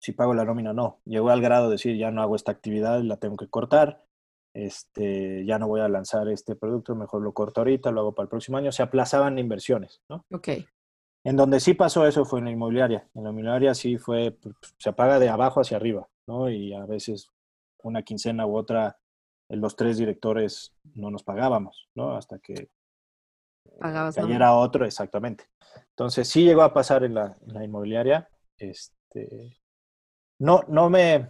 [0.00, 1.00] si pago la nómina o no.
[1.04, 4.04] Llegó al grado de decir ya no hago esta actividad, la tengo que cortar
[4.54, 8.24] este, ya no voy a lanzar este producto, mejor lo corto ahorita, lo hago para
[8.24, 8.70] el próximo año.
[8.70, 10.24] Se aplazaban inversiones, ¿no?
[10.30, 10.48] Ok.
[11.24, 13.08] En donde sí pasó eso fue en la inmobiliaria.
[13.14, 16.50] En la inmobiliaria sí fue, pues, se apaga de abajo hacia arriba, ¿no?
[16.50, 17.30] Y a veces
[17.82, 18.98] una quincena u otra,
[19.48, 22.16] los tres directores no nos pagábamos, ¿no?
[22.16, 22.70] Hasta que
[23.80, 25.44] Pagabas cayera otro, exactamente.
[25.90, 28.28] Entonces sí llegó a pasar en la, en la inmobiliaria.
[28.58, 29.58] Este,
[30.38, 31.28] no, no me,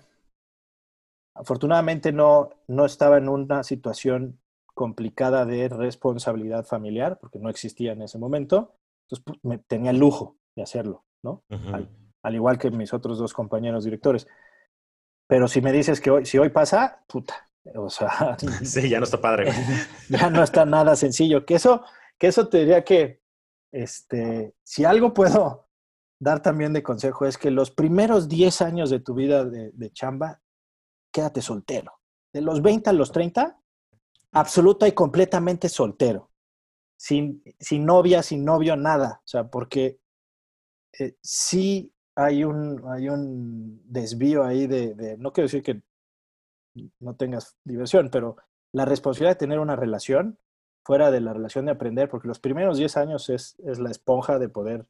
[1.35, 4.39] Afortunadamente no, no estaba en una situación
[4.73, 8.77] complicada de responsabilidad familiar, porque no existía en ese momento.
[9.09, 11.43] Entonces me, tenía el lujo de hacerlo, ¿no?
[12.23, 14.29] al, igual que mis otros dos compañeros directores.
[15.27, 18.37] Pero si me dices que hoy, si hoy pasa, puta, o sea...
[18.65, 19.53] Sí, ya no está padre.
[20.09, 21.45] ya no está nada sencillo.
[21.47, 21.83] Que eso,
[22.19, 23.23] que eso te diría que,
[23.73, 25.69] este, si algo puedo
[26.21, 29.93] dar también de consejo es que los primeros 10 años de tu vida de, de
[29.93, 30.41] chamba
[31.15, 31.93] quédate soltero.
[32.33, 33.57] De los 20 a los 30,
[34.33, 36.31] absoluta y completamente soltero.
[36.97, 39.21] Sin, sin novia, sin novio, nada.
[39.25, 40.01] O sea, porque
[40.99, 45.83] eh, sí hay un, hay un desvío ahí de, no quiero decir que
[47.01, 48.37] no tengas diversión, pero
[48.73, 50.39] la responsabilidad de tener una relación
[50.85, 54.39] fuera de la relación de aprender, porque los primeros 10 años es, es la esponja
[54.39, 54.87] de poder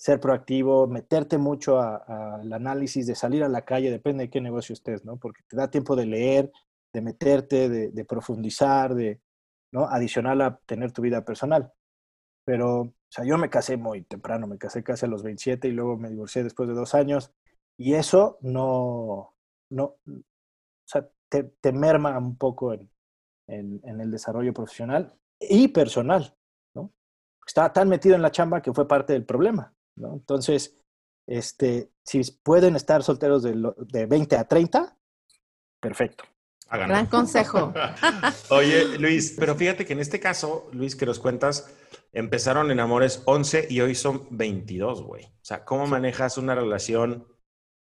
[0.00, 4.72] ser proactivo, meterte mucho al análisis, de salir a la calle, depende de qué negocio
[4.72, 5.18] estés, ¿no?
[5.18, 6.50] Porque te da tiempo de leer,
[6.90, 9.20] de meterte, de, profundizar, de,
[9.72, 9.84] ¿no?
[9.84, 11.70] Adicional a tener tu vida personal.
[12.46, 15.72] Pero, o sea, yo me casé muy temprano, me casé casi a los 27 y
[15.72, 17.32] luego me divorcié después de dos años.
[17.76, 19.34] Y eso no,
[19.68, 20.22] no, o
[20.84, 22.88] sea, te, merma un poco en,
[23.48, 26.36] en, en, el desarrollo profesional y personal,
[26.74, 26.92] ¿no?
[27.44, 29.74] Estaba tan metido en la chamba que fue parte del problema.
[29.96, 30.78] Entonces,
[31.26, 34.96] este, si pueden estar solteros de, de 20 a 30,
[35.80, 36.24] perfecto.
[36.70, 37.74] Gran consejo.
[38.50, 41.74] Oye, Luis, pero fíjate que en este caso, Luis, que nos cuentas,
[42.12, 45.24] empezaron en amores 11 y hoy son 22, güey.
[45.24, 47.26] O sea, ¿cómo manejas una relación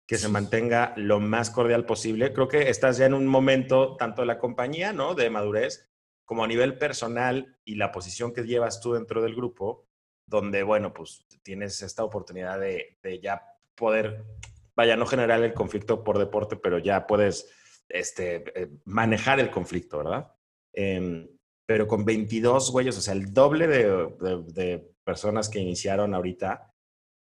[0.06, 2.32] que se mantenga lo más cordial posible?
[2.32, 5.14] Creo que estás ya en un momento, tanto de la compañía, ¿no?
[5.14, 5.90] De madurez,
[6.24, 9.86] como a nivel personal y la posición que llevas tú dentro del grupo,
[10.26, 13.42] donde, bueno, pues tienes esta oportunidad de, ya
[13.74, 14.24] poder,
[14.74, 17.50] vaya, no generar el conflicto por deporte, pero ya puedes
[17.88, 20.32] este, eh, manejar el conflicto, ¿verdad?
[20.72, 21.28] Em,
[21.66, 26.74] pero con 22 güeyes, o sea, el doble de, personas que iniciaron ahorita,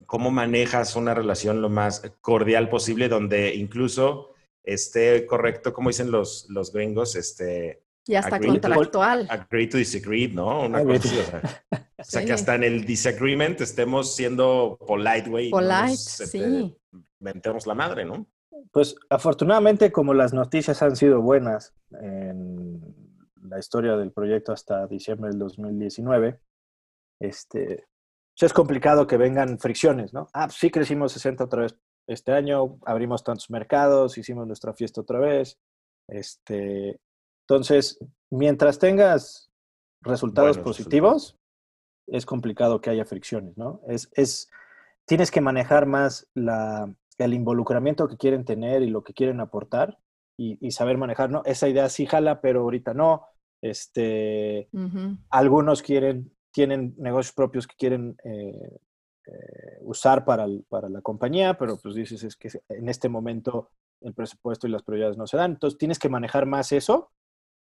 [0.05, 4.34] ¿cómo manejas una relación lo más cordial posible donde incluso
[4.64, 7.84] esté correcto, como dicen los, los gringos, este...
[8.05, 9.28] Y hasta contractual.
[9.30, 10.66] agree to disagree, ¿no?
[10.66, 11.20] Una cosa así,
[11.99, 15.49] o sea, que hasta en el disagreement estemos siendo polite, güey.
[15.51, 16.78] Polite, este, sí.
[17.20, 18.26] Mentemos la madre, ¿no?
[18.72, 22.95] Pues afortunadamente, como las noticias han sido buenas en
[23.41, 26.39] la historia del proyecto hasta diciembre del 2019,
[27.20, 27.88] este,
[28.39, 30.30] pues, es complicado que vengan fricciones, ¿no?
[30.34, 35.01] Ah, pues sí crecimos 60 otra vez este año, abrimos tantos mercados, hicimos nuestra fiesta
[35.01, 35.60] otra vez.
[36.07, 36.99] Este,
[37.47, 37.99] entonces,
[38.32, 39.51] mientras tengas
[40.01, 41.38] resultados positivos,
[42.07, 43.82] es complicado que haya fricciones, ¿no?
[43.88, 44.49] Es, es,
[45.05, 46.91] tienes que manejar más la,
[47.26, 49.97] el involucramiento que quieren tener y lo que quieren aportar
[50.38, 51.41] y, saber manejar, ¿no?
[51.43, 53.26] Esa idea sí jala, pero ahorita no.
[53.61, 54.70] Este,
[55.30, 58.80] Algunos quieren, tienen negocios propios que quieren eh,
[59.28, 64.13] eh, usar para, para, la compañía, pero pues dices es que en este momento el
[64.13, 65.51] presupuesto y las prioridades no se dan.
[65.51, 67.11] Entonces tienes que manejar más eso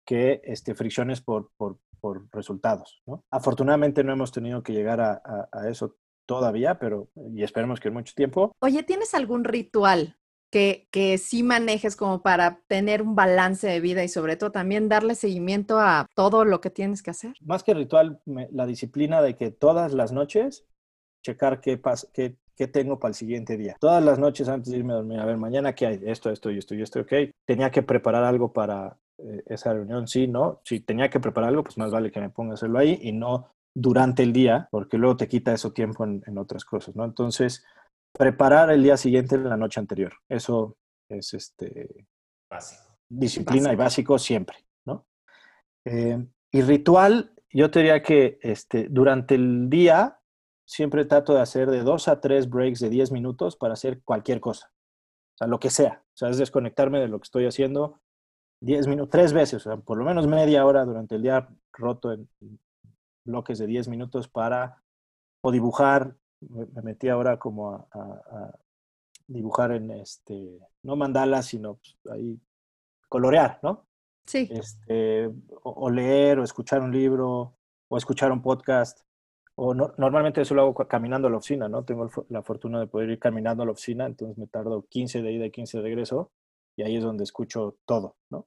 [0.04, 3.00] que este, fricciones por, por, por resultados.
[3.06, 3.24] ¿no?
[3.30, 5.96] Afortunadamente no hemos tenido que llegar a, a eso
[6.30, 8.52] todavía, pero y esperemos que en mucho tiempo.
[8.60, 10.16] Oye, ¿tienes algún ritual
[10.48, 14.88] que, que sí manejes como para tener un balance de vida y sobre todo también
[14.88, 17.34] darle seguimiento a todo lo que tienes que hacer?
[17.40, 20.68] Más que ritual, la disciplina de que todas las noches
[21.24, 21.80] checar qué,
[22.14, 23.76] qué, qué tengo para el siguiente día.
[23.80, 26.52] Todas las noches antes de irme a dormir, a ver, mañana qué hay, esto, esto
[26.52, 27.12] y esto y esto, ok.
[27.44, 30.60] Tenía que preparar algo para eh, esa reunión, sí, ¿no?
[30.64, 33.10] Si tenía que preparar algo, pues más vale que me ponga a hacerlo ahí y
[33.10, 37.04] no durante el día, porque luego te quita eso tiempo en, otras cosas, ¿no?
[37.04, 37.64] Entonces,
[38.12, 40.76] preparar el día siguiente en la noche anterior, eso
[41.08, 42.06] es este...
[42.50, 42.82] Básico.
[43.08, 44.56] Disciplina y básico siempre,
[44.86, 45.06] ¿no?
[45.84, 50.20] Eh, y ritual, yo te diría que este, durante el día
[50.64, 54.40] siempre trato de hacer de dos a tres breaks de 10 minutos para hacer cualquier
[54.40, 54.70] cosa.
[55.34, 56.04] O sea, lo que sea.
[56.06, 58.00] O sea, es desconectarme de lo que estoy haciendo
[58.60, 62.12] 10 minutos, tres veces, o sea, por lo menos media hora durante el día roto
[62.12, 62.28] en,
[63.24, 64.82] bloques de 10 minutos para
[65.42, 66.16] o dibujar.
[66.40, 68.52] Me, metí ahora como a,
[69.26, 72.40] dibujar en este, no mandalas, sino pues, ahí
[73.08, 73.86] colorear, ¿no?
[74.26, 74.48] Sí.
[74.50, 75.30] Este,
[75.62, 77.56] o, leer, o escuchar un libro,
[77.88, 79.00] o escuchar un podcast.
[79.56, 81.84] O normalmente eso lo hago caminando a la oficina, ¿no?
[81.84, 85.32] Tengo la fortuna de poder ir caminando a la oficina, entonces me tardo 15 de
[85.32, 86.30] ida y 15 de regreso,
[86.76, 88.46] y ahí es donde escucho todo, ¿no?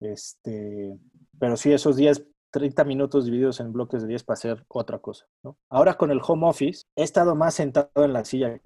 [0.00, 0.96] Este,
[1.38, 5.26] pero sí, esos días 30 minutos divididos en bloques de 10 para hacer otra cosa.
[5.42, 5.58] ¿no?
[5.68, 8.60] Ahora con el home office, he estado más sentado en la silla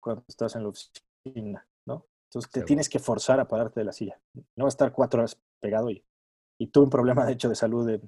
[0.00, 2.06] cuando estás en la oficina, ¿no?
[2.28, 4.20] Entonces te tienes que forzar a pararte de la silla.
[4.56, 6.04] No a estar cuatro horas pegado y,
[6.58, 8.00] y tuve un problema, de hecho, de salud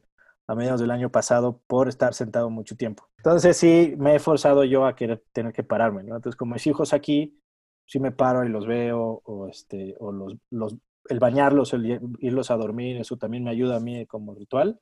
[0.47, 3.09] a mediados del año pasado por estar sentado mucho tiempo.
[3.19, 6.17] Entonces sí, me he forzado yo a querer tener que pararme, ¿no?
[6.17, 7.41] Entonces como mis hijos aquí,
[7.87, 10.77] sí me paro y los veo o, este, o los, los,
[11.09, 14.81] el bañarlos, el irlos a dormir, eso también me ayuda a mí como ritual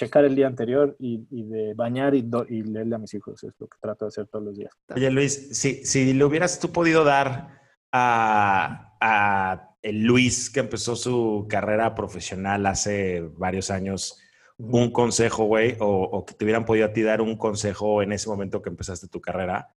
[0.00, 3.44] checar el día anterior y, de bañar y, y, leerle a mis hijos.
[3.44, 4.72] Es lo que trato de hacer todos los días.
[4.94, 7.60] Oye, Luis, si, si le hubieras tú podido dar
[7.92, 14.18] a, a el Luis que empezó su carrera profesional hace varios años
[14.56, 18.12] un consejo, güey, o, o, que te hubieran podido a ti dar un consejo en
[18.12, 19.74] ese momento que empezaste tu carrera,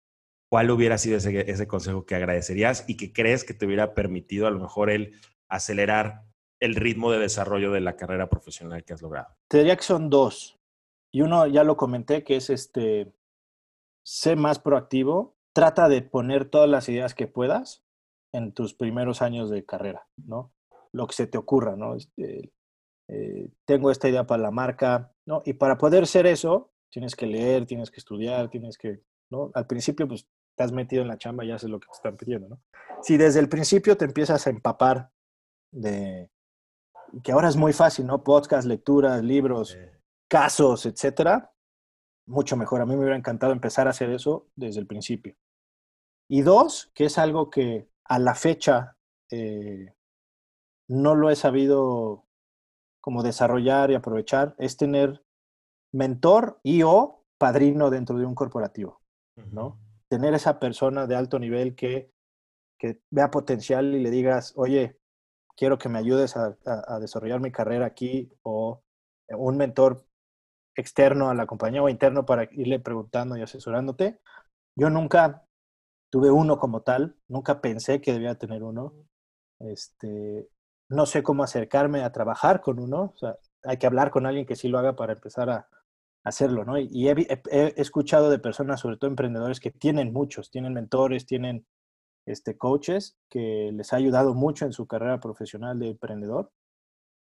[0.49, 4.47] ¿cuál hubiera sido ese, ese consejo que agradecerías y que crees que te hubiera permitido
[4.47, 5.13] a lo mejor el
[5.47, 6.23] acelerar
[6.63, 9.35] el ritmo de desarrollo de la carrera profesional que has logrado?
[9.49, 10.57] Te diría que son dos.
[11.11, 13.11] Y uno ya lo comenté, que es este,
[14.05, 17.83] sé más proactivo, trata de poner todas las ideas que puedas
[18.33, 20.53] en tus primeros años de carrera, ¿no?
[20.93, 21.95] Lo que se te ocurra, ¿no?
[21.95, 22.53] Este,
[23.09, 25.43] eh, tengo esta idea para la marca, ¿no?
[25.45, 29.51] Y para poder ser eso, tienes que leer, tienes que estudiar, tienes que, ¿no?
[29.53, 32.47] Al principio, pues, has metido en la chamba y haces lo que te están pidiendo,
[32.47, 32.61] ¿no?
[33.01, 35.11] Si desde el principio te empiezas a empapar
[35.71, 36.29] de,
[37.21, 38.23] que ahora es muy fácil, ¿no?
[38.23, 39.77] Podcast, lecturas, libros,
[40.27, 41.51] casos, etcétera.
[42.27, 42.81] Mucho mejor.
[42.81, 45.35] A mí me hubiera encantado empezar a hacer eso desde el principio.
[46.29, 48.97] Y dos, que es algo que a la fecha
[49.29, 49.93] eh,
[50.87, 52.25] no lo he sabido
[53.01, 55.23] como desarrollar y aprovechar, es tener
[55.93, 59.01] mentor y o padrino dentro de un corporativo,
[59.51, 59.77] ¿no?
[60.07, 62.11] Tener esa persona de alto nivel que,
[62.79, 64.97] que vea potencial y le digas, oye,
[65.55, 66.55] quiero que me ayudes a,
[66.99, 68.83] desarrollar mi carrera aquí o
[69.29, 70.05] un mentor
[70.75, 74.19] externo a la compañía o interno para irle preguntando y asesorándote.
[74.75, 75.45] Yo nunca
[76.11, 78.93] tuve uno como tal, nunca pensé que debía tener uno.
[79.59, 80.49] Este,
[80.89, 83.13] no sé cómo acercarme a trabajar con uno,
[83.63, 85.67] hay que hablar con alguien que sí lo haga para empezar a,
[86.23, 86.77] hacerlo, ¿no?
[86.77, 87.27] Y he,
[87.75, 91.65] escuchado de personas, sobre todo emprendedores, que tienen muchos, tienen mentores, tienen
[92.25, 96.51] este, coaches que les ha ayudado mucho en su carrera profesional de emprendedor.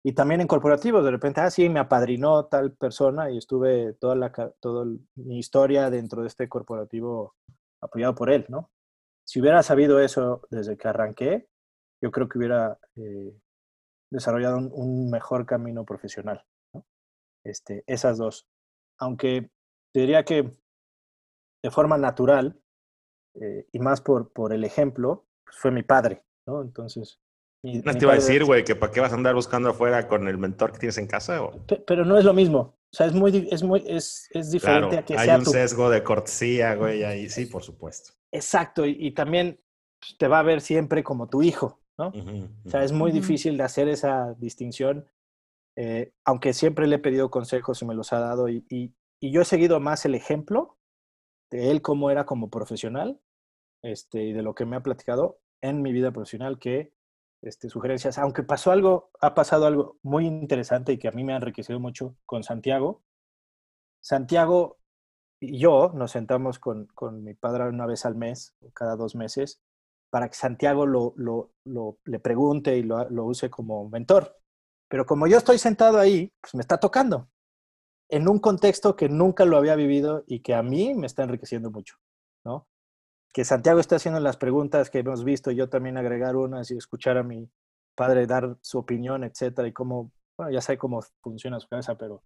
[0.03, 4.15] Y también en corporativos, de repente, ah, sí, me apadrinó tal persona y estuve toda,
[4.15, 4.87] la, toda
[5.17, 7.35] mi historia dentro de este corporativo
[7.83, 8.71] apoyado por él, ¿no?
[9.25, 11.49] Si hubiera sabido eso desde que arranqué,
[12.03, 13.33] yo creo que hubiera eh,
[14.11, 16.45] desarrollado un, mejor camino profesional.
[17.45, 18.49] Este, esas dos.
[18.99, 19.51] Aunque
[19.93, 20.57] te diría que
[21.63, 22.61] de forma natural,
[23.35, 26.63] eh, y más por, por el ejemplo, pues fue mi padre, ¿no?
[26.63, 27.21] Entonces,
[27.63, 30.27] no te iba a decir, güey, que para qué vas a andar buscando afuera con
[30.29, 31.43] el mentor que tienes en casa.
[31.43, 31.53] ¿o?
[31.87, 32.79] Pero no es lo mismo.
[32.93, 36.03] O sea, es muy, es muy, es, es diferente a que hay un sesgo de
[36.03, 38.15] cortesía, güey, ahí sí, por supuesto.
[38.33, 39.61] Exacto, y, también
[40.01, 42.13] pues, te va a ver siempre como tu hijo, ¿no?
[42.65, 45.07] O sea, es muy difícil de hacer esa distinción,
[45.77, 49.31] eh, aunque siempre le he pedido consejos y me los ha dado, y, y, y,
[49.31, 50.80] yo he seguido más el ejemplo
[51.51, 53.21] de él cómo era como profesional,
[53.83, 56.93] este, y de lo que me ha platicado en mi vida profesional, que
[57.43, 61.33] este, sugerencias, aunque pasó algo, ha pasado algo muy interesante y que a mí me
[61.33, 63.03] ha enriquecido mucho con Santiago.
[64.01, 64.79] Santiago
[65.41, 69.15] y yo nos sentamos con, con mi padre una vez al mes, o cada dos
[69.15, 69.61] meses,
[70.11, 74.37] para que Santiago lo, lo, lo le pregunte y lo, lo, use como mentor.
[74.89, 77.29] Pero como yo estoy sentado ahí, pues me está tocando
[78.11, 81.71] en un contexto que nunca lo había vivido y que a mí me está enriqueciendo
[81.71, 81.97] mucho,
[82.45, 82.67] ¿no?
[83.33, 87.17] que Santiago está haciendo las preguntas que hemos visto, yo también agregar unas y escuchar
[87.17, 87.49] a mi
[87.95, 92.23] padre dar su opinión, etcétera, y cómo, bueno, ya sé cómo funciona su cabeza, pero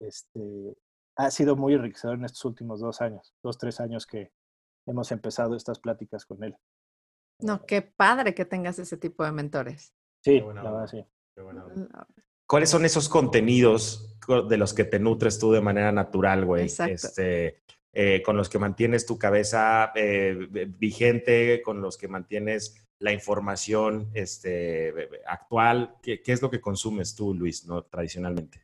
[0.00, 0.76] este,
[1.16, 4.32] ha sido muy enriquecedor en estos últimos dos años, dos, tres años que
[4.86, 6.56] hemos empezado estas pláticas con él.
[7.40, 9.94] No, qué padre que tengas ese tipo de mentores.
[10.24, 11.04] Sí, la verdad, sí.
[12.48, 14.16] ¿Cuáles son esos contenidos
[14.48, 16.62] de los que te nutres tú de manera natural, güey?
[16.62, 16.94] Exacto.
[16.94, 17.60] Este,
[17.92, 24.10] eh, con los que mantienes tu cabeza eh, vigente, con los que mantienes la información
[24.14, 24.94] este,
[25.26, 25.96] actual.
[26.02, 28.62] ¿Qué, es lo que consumes tú, Luis, no tradicionalmente?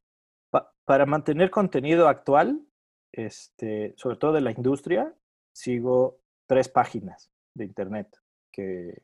[0.87, 2.61] para mantener contenido actual,
[3.11, 5.14] este, sobre todo de la industria,
[5.55, 8.14] sigo tres páginas de internet
[8.53, 9.03] que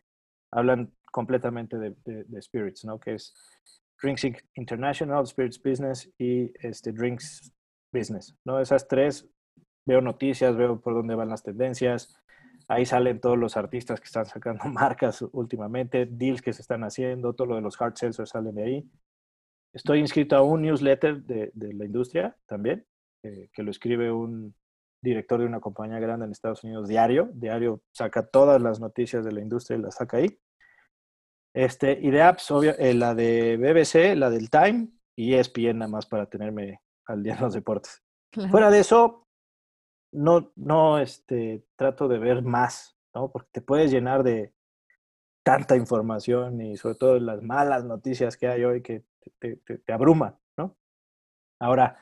[0.52, 3.00] hablan completamente de, de, spirits, ¿no?
[3.00, 3.34] Que es
[4.02, 4.24] Drinks
[4.54, 7.52] International, Spirits Business y este, Drinks
[7.92, 8.60] Business, ¿no?
[8.60, 9.28] Esas tres
[9.86, 12.16] veo noticias, veo por dónde van las tendencias.
[12.68, 17.34] Ahí salen todos los artistas que están sacando marcas últimamente, deals que se están haciendo,
[17.34, 18.90] todo lo de los hard sellers salen de ahí.
[19.72, 22.84] Estoy inscrito a un newsletter de, de la industria también,
[23.22, 24.54] eh, que lo escribe un
[25.02, 27.30] director de una compañía grande en Estados Unidos, Diario.
[27.34, 30.38] Diario saca todas las noticias de la industria y las saca ahí.
[31.54, 35.90] Este, y de apps, obvio, eh, la de BBC, la del Time y ESPN nada
[35.90, 38.02] más para tenerme al día en los deportes.
[38.50, 39.26] Fuera de eso,
[40.12, 43.30] no, no este, trato de ver más, ¿no?
[43.30, 44.54] Porque te puedes llenar de
[45.42, 49.04] tanta información y sobre todo las malas noticias que hay hoy que
[49.38, 50.76] te, te, abruman, ¿no?
[51.60, 51.98] Ahora,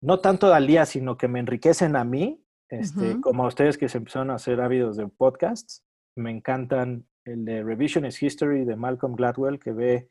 [0.00, 3.88] no tanto al día, sino que me enriquecen a mí, este, como a ustedes que
[3.88, 5.84] se empezaron a hacer ávidos de podcasts.
[6.16, 10.08] Me encantan el de Revisionist History de Malcolm Gladwell, que ve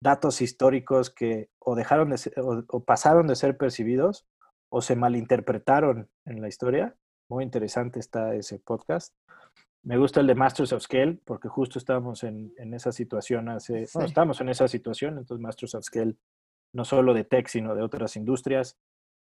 [0.00, 2.20] datos históricos que o dejaron de
[2.68, 4.26] o pasaron de ser percibidos
[4.68, 6.94] o se malinterpretaron en la historia.
[7.28, 9.14] Muy interesante está ese podcast.
[9.82, 13.86] Me gusta el de Masters of Scale porque justo estábamos en, en esa situación hace,
[13.94, 16.16] bueno, estamos en esa situación, entonces Masters of Scale,
[16.74, 18.78] no solo de tech, sino de otras industrias.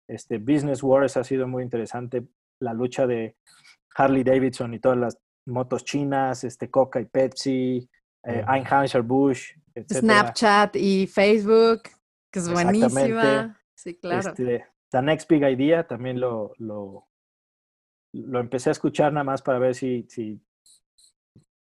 [0.08, 2.26] Este Business Wars ha sido muy interesante,
[2.60, 3.36] la lucha de
[3.94, 7.88] Harley Davidson y todas las motos chinas, este Coca y Pepsi,
[8.24, 9.58] eh, Anheuser-Busch,
[9.90, 11.82] Snapchat y Facebook,
[12.30, 13.58] que es buenísima.
[13.74, 14.30] Sí, claro.
[14.30, 17.08] Este, The Next Big Idea también lo, lo,
[18.12, 20.40] lo empecé a escuchar nada más para ver si, si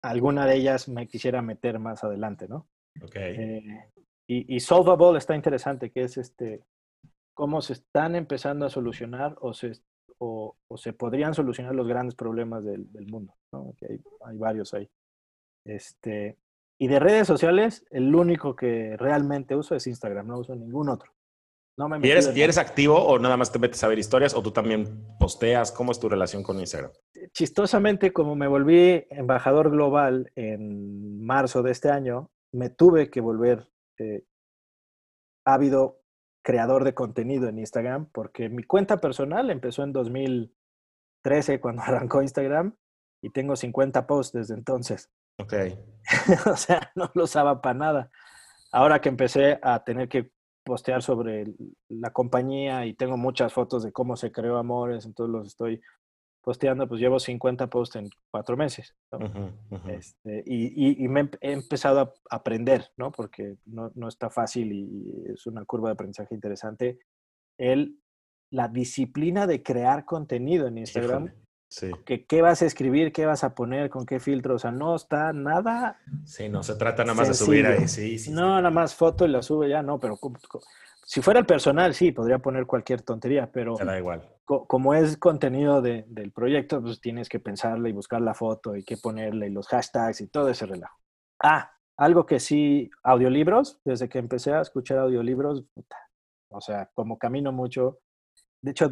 [0.03, 2.69] alguna de ellas me quisiera meter más adelante, ¿no?
[3.03, 3.17] Ok.
[3.17, 3.91] Eh,
[4.29, 6.65] y, y, Solvable está interesante, que es este,
[7.35, 9.73] cómo se están empezando a solucionar o se,
[10.25, 13.75] o, o se podrían solucionar los grandes problemas del, del mundo, ¿no?
[13.77, 14.89] Que hay, hay, varios ahí.
[15.65, 16.39] Este,
[16.79, 21.13] y de redes sociales, el único que realmente uso es Instagram, no uso ningún otro.
[22.03, 24.53] ¿Y, eres, ¿Y eres activo o nada más te metes a ver historias o tú
[24.53, 25.73] también posteas?
[25.73, 26.93] ¿Cómo es tu relación con Instagram?
[27.33, 33.67] Chistosamente, como me volví embajador global en marzo de este año, me tuve que volver
[33.99, 34.23] eh,
[35.45, 36.02] ávido
[36.43, 42.77] creador de contenido en Instagram porque mi cuenta personal empezó en 2013 cuando arrancó Instagram
[43.23, 45.11] y tengo 50 posts desde entonces.
[45.39, 45.55] Ok.
[46.47, 48.11] o sea, no lo usaba para nada.
[48.73, 50.31] Ahora que empecé a tener que
[50.65, 51.47] postear sobre
[51.89, 55.81] la compañía y tengo muchas fotos de cómo se creó Amores, entonces los estoy
[56.43, 58.95] posteando, pues llevo 50 posts en cuatro meses.
[59.89, 63.13] Este, y, me he empezado a aprender, ¿no?
[63.13, 66.99] Porque no, está fácil y es una curva de aprendizaje interesante.
[67.57, 67.99] El,
[68.51, 71.33] la disciplina de crear contenido en Instagram.
[71.69, 71.91] Sí.
[72.05, 73.13] Que, ¿Qué vas a escribir?
[73.13, 73.89] ¿Qué vas a poner?
[73.89, 74.57] ¿Con qué filtro?
[74.57, 75.99] O sea, no está nada.
[76.25, 77.89] Sí, no se trata nada más de subir ahí.
[77.89, 80.19] Sí, sí, no, nada más foto y la sube ya, no, pero
[81.05, 84.29] si fuera el personal, sí, podría poner cualquier tontería, pero da igual.
[84.67, 88.97] Como es contenido del proyecto, pues tienes que pensarle y buscar la foto y qué
[88.97, 90.97] ponerle y los hashtags y todo ese relajo.
[91.43, 95.65] Ah, algo que sí, audiolibros, desde que empecé a escuchar audiolibros,
[96.51, 97.99] o sea, como camino mucho,
[98.63, 98.91] de hecho,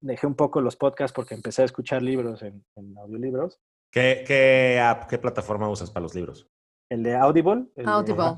[0.00, 2.64] dejé un poco los podcasts porque empecé a escuchar libros en,
[2.98, 3.58] audiolibros.
[3.92, 6.48] ¿Qué, qué, app, qué plataforma usas para los libros?
[6.88, 7.66] El de Audible.
[7.84, 8.36] Audible.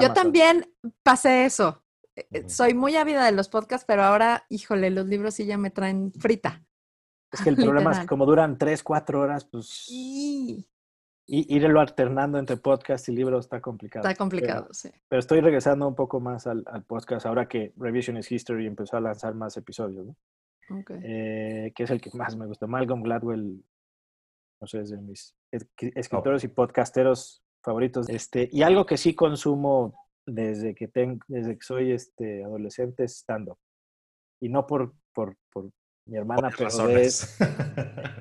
[0.00, 0.64] Yo también
[1.04, 1.82] pasé eso.
[2.18, 5.56] Eh, eh, soy muy ávida de los podcasts, pero ahora, híjole, los libros sí ya
[5.56, 6.64] me traen frita.
[7.30, 9.66] Es que el problema es que como duran tres, cuatro horas, pues...
[9.68, 10.68] Sí.
[11.30, 14.08] Y irlo alternando entre podcast y libros está complicado.
[14.08, 14.90] Está complicado, sí.
[15.08, 19.34] Pero estoy regresando un poco más al, podcast ahora que Revisionist History empezó a lanzar
[19.34, 20.16] más episodios, ¿no?
[20.80, 20.96] Okay.
[21.02, 22.66] Eh, que es el que más me gusta.
[22.66, 23.62] Malcolm Gladwell,
[24.60, 28.08] no sé, es de mis escritores y podcasteros favoritos.
[28.08, 33.58] Este, y algo que sí consumo desde que, tengo, desde que soy este, adolescente estando
[34.40, 35.70] Y no por, por, por
[36.06, 37.10] mi hermana, pero de,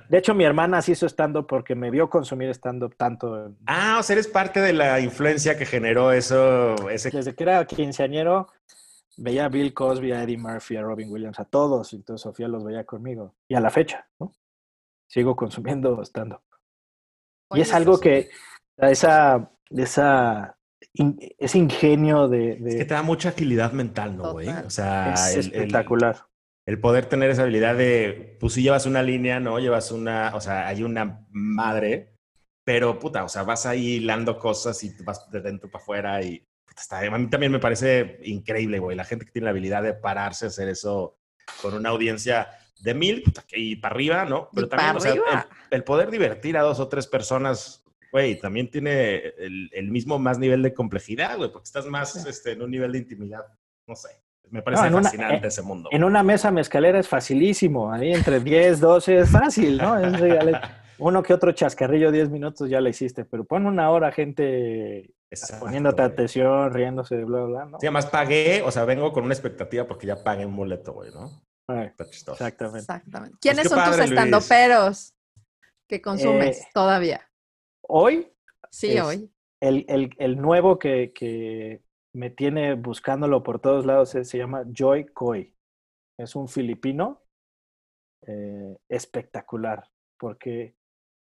[0.09, 3.55] de, hecho mi hermana sí hizo stand porque me vio consumir stand-up tanto.
[3.65, 6.89] Ah, o sea, eres parte de la influencia que generó eso.
[6.89, 7.11] Ese...
[7.11, 8.47] Desde que era quinceañero,
[9.15, 11.93] veía a Bill Cosby, a Eddie Murphy, a Robin Williams, a todos.
[11.93, 13.35] Entonces Sofía los veía conmigo.
[13.47, 14.33] Y a la fecha, ¿no?
[15.07, 16.41] Sigo consumiendo stand-up.
[17.51, 18.29] Y es algo que,
[18.75, 20.56] esa, esa
[21.37, 24.49] ese ingenio de, Es que te da mucha agilidad mental, ¿no, güey?
[24.49, 26.25] O sea, es espectacular.
[26.65, 29.59] El, poder tener esa habilidad de, pues si llevas una línea, ¿no?
[29.59, 32.15] Llevas una, o sea, hay una madre,
[32.65, 36.45] pero puta, o sea, vas ahí hilando cosas y vas de dentro para afuera y
[36.77, 39.93] está, a mí también me parece increíble, güey, la gente que tiene la habilidad de
[39.93, 41.17] pararse a hacer eso
[41.61, 42.49] con una audiencia
[42.81, 43.23] de mil
[43.53, 44.49] y para arriba, ¿no?
[44.53, 47.83] Pero también, o sea, el, poder divertir a dos o tres personas
[48.17, 52.63] güey, también tiene el, mismo más nivel de complejidad, güey, porque estás más este, en
[52.63, 53.45] un nivel de intimidad,
[53.85, 54.09] no sé.
[54.49, 55.89] Me parece fascinante eh, ese mundo.
[55.91, 59.95] En una mesa mezcalera es facilísimo, ahí entre 10, 12 es fácil, ¿no?
[60.99, 65.13] uno que otro chascarrillo, 10 minutos ya lo hiciste, pero pon una hora gente
[65.59, 67.79] poniéndote atención, riéndose, bla, bla, ¿no?
[67.79, 71.11] Sí, además pagué, o sea, vengo con una expectativa porque ya pagué un boleto, güey,
[71.11, 71.43] ¿no?
[71.69, 72.79] Exactamente.
[72.79, 73.37] Exactamente.
[73.41, 75.13] ¿Quiénes son tus estandoperos
[75.87, 77.26] que consumes eh, todavía?
[77.87, 78.31] Hoy.
[78.69, 79.31] Sí, hoy.
[79.59, 81.81] El, el, el nuevo que, que,
[82.17, 85.53] me tiene buscándolo por todos lados se llama Joy Koi.
[86.17, 87.21] Es un filipino
[88.25, 89.87] eh, espectacular,
[90.19, 90.75] porque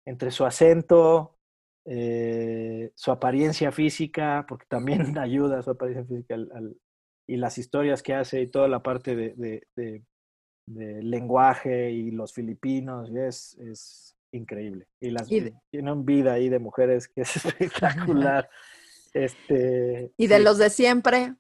[0.06, 1.38] entre su acento,
[1.86, 6.38] eh, su apariencia física, porque también ayuda a su apariencia física
[7.28, 10.06] y las historias que hace y toda la parte de, de, de,
[10.68, 14.88] de lenguaje y los filipinos, es, es increíble.
[15.00, 18.50] Y las tienen vida ahí de mujeres que es espectacular.
[19.14, 21.36] este, y de los de siempre.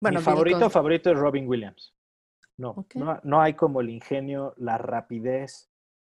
[0.00, 1.94] Bueno, mi favorito, favorito es Robin Williams.
[2.58, 5.70] No, no, no hay como el ingenio, la rapidez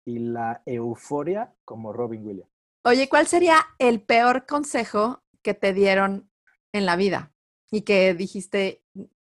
[0.05, 2.51] y la euforia como Robin Williams.
[2.85, 6.31] Oye, ¿cuál sería el peor consejo que te dieron
[6.73, 7.33] en la vida
[7.71, 8.83] y que dijiste,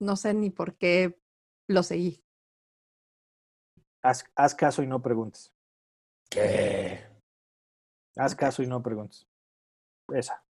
[0.01, 1.21] no sé ni por qué
[1.69, 2.25] lo seguí?
[4.03, 5.54] Haz, haz caso y no preguntes.
[6.31, 7.01] ¿Qué?
[8.17, 9.27] Haz caso y no preguntes.
[10.13, 10.45] Esa.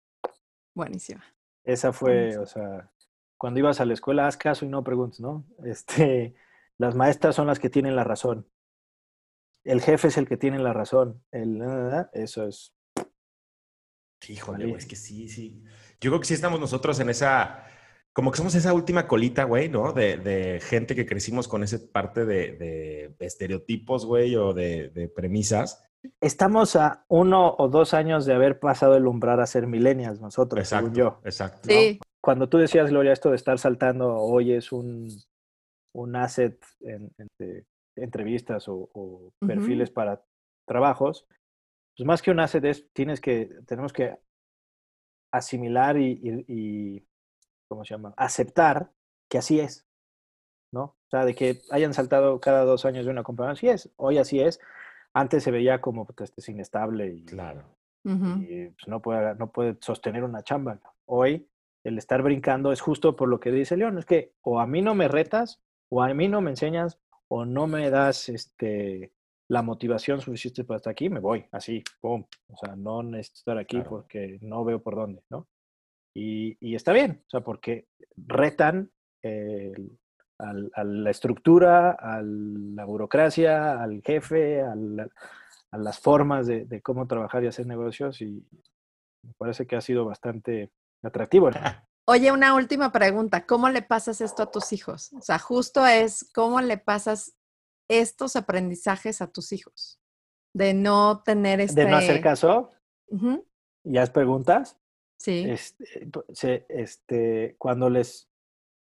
[0.74, 1.24] Buenísima.
[1.64, 2.90] Esa fue, o sea,
[3.38, 5.44] cuando ibas a la escuela, haz caso y no preguntes, ¿no?
[5.64, 6.34] Este,
[6.78, 8.48] las maestras son las que tienen la razón.
[9.64, 11.22] El jefe es el que tiene la razón.
[11.30, 11.62] El,
[12.12, 12.74] eso es.
[14.28, 15.62] Híjole, es que sí, sí.
[16.00, 17.66] Yo creo que sí estamos nosotros en esa
[18.14, 19.92] como que somos esa última colita, güey, ¿no?
[19.92, 25.84] De, gente que crecimos con esa parte de, estereotipos, güey, o de, premisas.
[26.20, 30.60] Estamos a uno o dos años de haber pasado el umbral a ser millennials nosotros,
[30.60, 31.20] exacto, según yo.
[31.24, 31.68] Exacto.
[31.68, 31.98] Sí.
[32.20, 35.08] Cuando tú decías, Gloria, esto de estar saltando hoy es un,
[35.92, 37.10] un asset en,
[37.96, 40.22] entrevistas o, perfiles para
[40.68, 41.26] trabajos,
[41.96, 44.16] pues más que un asset es, tienes que, tenemos que
[45.32, 47.04] asimilar y
[47.74, 48.14] ¿cómo se llama?
[48.16, 48.92] Aceptar
[49.28, 49.84] que así es,
[50.72, 50.82] ¿no?
[50.82, 54.18] O sea, de que hayan saltado cada dos años de una compañía, así es, hoy
[54.18, 54.60] así es.
[55.12, 57.64] Antes se veía como que este es inestable y, claro.
[58.04, 60.80] y pues, no, puede, no puede sostener una chamba.
[61.06, 61.48] Hoy
[61.82, 64.80] el estar brincando es justo por lo que dice León, es que o a mí
[64.80, 69.12] no me retas, o a mí no me enseñas, o no me das este
[69.48, 72.24] la motivación suficiente para estar aquí, me voy, así, pum.
[72.48, 75.48] O sea, no necesito estar aquí porque no veo por dónde, ¿no?
[76.14, 78.90] Y, y, está bien, o sea, porque retan
[80.38, 84.76] a la estructura, a la burocracia, al jefe, a
[85.78, 88.46] las formas de, de, cómo trabajar y hacer negocios y
[89.22, 90.70] me parece que ha sido bastante
[91.02, 91.50] atractivo.
[92.06, 93.46] Oye, una última pregunta.
[93.46, 95.12] ¿Cómo le pasas esto a tus hijos?
[95.14, 97.34] O sea, justo es, ¿cómo le pasas
[97.88, 99.98] estos aprendizajes a tus hijos?
[100.54, 101.84] De no tener este...
[101.84, 102.70] De no hacer este caso.
[103.84, 104.78] ¿Ya es preguntas?
[105.24, 105.46] Sí.
[105.48, 108.28] Este, este, cuando les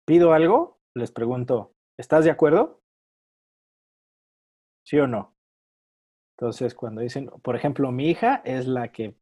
[0.05, 2.82] pido algo, les pregunto, ¿estás de acuerdo?
[4.84, 5.36] ¿Sí o no?
[6.36, 9.14] Entonces, cuando dicen, por ejemplo, mi hija es la que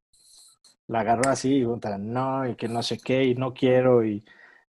[0.87, 4.25] la agarró así y pregunta, no, y que no sé qué, y no quiero, y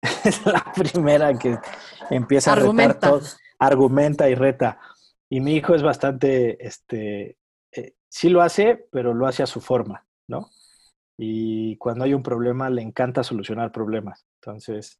[0.23, 1.57] es la primera que
[2.11, 3.21] empieza a retar todo,
[3.57, 4.77] argumenta y reta.
[5.29, 7.39] Y mi hijo es bastante, este,
[7.71, 10.51] eh, sí lo hace, pero lo hace a su forma, ¿no?
[11.17, 14.25] Y cuando hay un problema, le encanta solucionar problemas.
[14.41, 14.99] Entonces,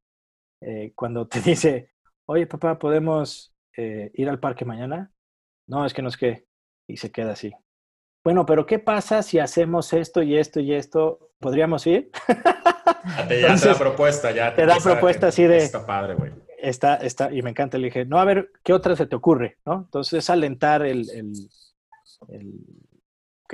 [0.61, 1.91] eh, cuando te dice,
[2.25, 5.11] oye papá, ¿podemos eh, ir al parque mañana?
[5.67, 6.45] No, es que no es que,
[6.87, 7.53] y se queda así
[8.25, 11.29] bueno, pero ¿qué pasa si hacemos esto y esto y esto?
[11.39, 12.09] ¿Podríamos ir?
[13.29, 14.55] ya te da propuesta, ya.
[14.55, 15.57] Te, da propuesta así de...
[15.57, 16.31] Está padre, güey.
[16.57, 19.59] Está, está, y me encanta, le dije, no, a ver, ¿qué otra se te ocurre?
[19.63, 19.83] ¿no?
[19.85, 21.33] Entonces es alentar el, el,
[22.29, 22.51] el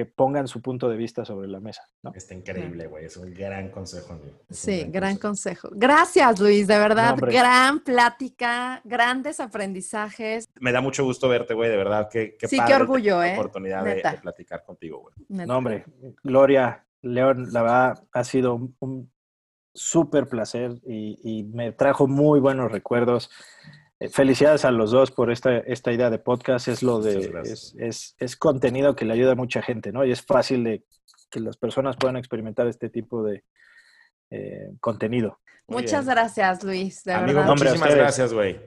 [0.01, 1.83] que pongan su punto de vista sobre la mesa.
[2.01, 2.11] ¿no?
[2.15, 3.05] Está increíble, güey.
[3.05, 4.19] Es un gran consejo.
[4.49, 5.69] sí, gran, consejo.
[5.73, 6.65] Gracias, Luis.
[6.65, 10.49] De verdad, gran plática, grandes aprendizajes.
[10.59, 11.69] Me da mucho gusto verte, güey.
[11.69, 13.33] De verdad, qué, qué, sí, qué orgullo, ¿eh?
[13.33, 15.45] oportunidad de, platicar contigo, güey.
[15.45, 15.85] No, hombre,
[16.23, 19.11] Gloria, León, la verdad, ha sido un,
[19.71, 23.29] súper placer y, y me trajo muy buenos recuerdos.
[24.01, 26.67] Eh, felicidades a los dos por esta, esta idea de podcast.
[26.67, 27.31] Es lo de
[27.77, 30.03] es, es, contenido que le ayuda a mucha gente, ¿no?
[30.03, 30.83] Y es fácil de
[31.29, 33.43] que las personas puedan experimentar este tipo de
[34.31, 35.39] eh, contenido.
[35.67, 37.03] Muchas gracias, Luis.
[37.03, 38.59] De Amigo, muchísimas gracias, güey.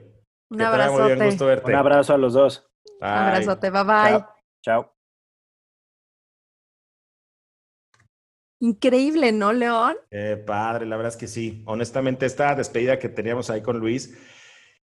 [0.49, 1.61] Un abrazote.
[1.65, 2.69] Un abrazo a los dos.
[3.01, 3.69] Un abrazote.
[3.69, 4.25] Bye bye.
[4.63, 4.95] Chao.
[8.61, 9.97] Increíble, ¿no, León?
[10.11, 11.61] Eh, padre, la verdad es que sí.
[11.67, 14.17] Honestamente, esta despedida que teníamos ahí con Luis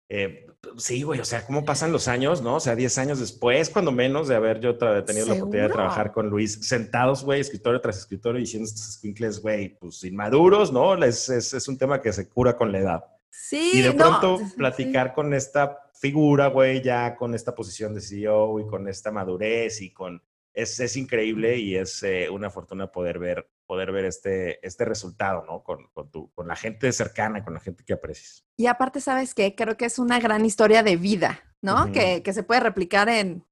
[0.08, 0.46] eh,
[0.76, 2.56] sí, güey, o sea, ¿cómo pasan los años, no?
[2.56, 6.12] O sea, 10 años después, cuando menos, de haber yo tenido la oportunidad de trabajar
[6.12, 11.02] con Luis, sentados, güey, escritorio tras escritorio, diciendo estos squinkles, güey, pues inmaduros, ¿no?
[11.02, 13.04] Es, es, un tema que se cura con la edad.
[13.30, 13.72] Sí.
[13.74, 18.66] Y de pronto platicar con esta figura, güey, ya con esta posición de CEO y
[18.66, 20.22] con esta madurez y con...
[20.52, 25.44] Es, es increíble y es eh, una fortuna poder ver poder ver este, este resultado,
[25.44, 25.62] ¿no?
[25.62, 28.44] Con, con, tu, con la gente cercana, con la gente que aprecias.
[28.56, 29.54] Y aparte, ¿sabes qué?
[29.54, 31.92] Creo que es una gran historia de vida, ¿no?
[31.92, 33.44] que, que, se puede replicar en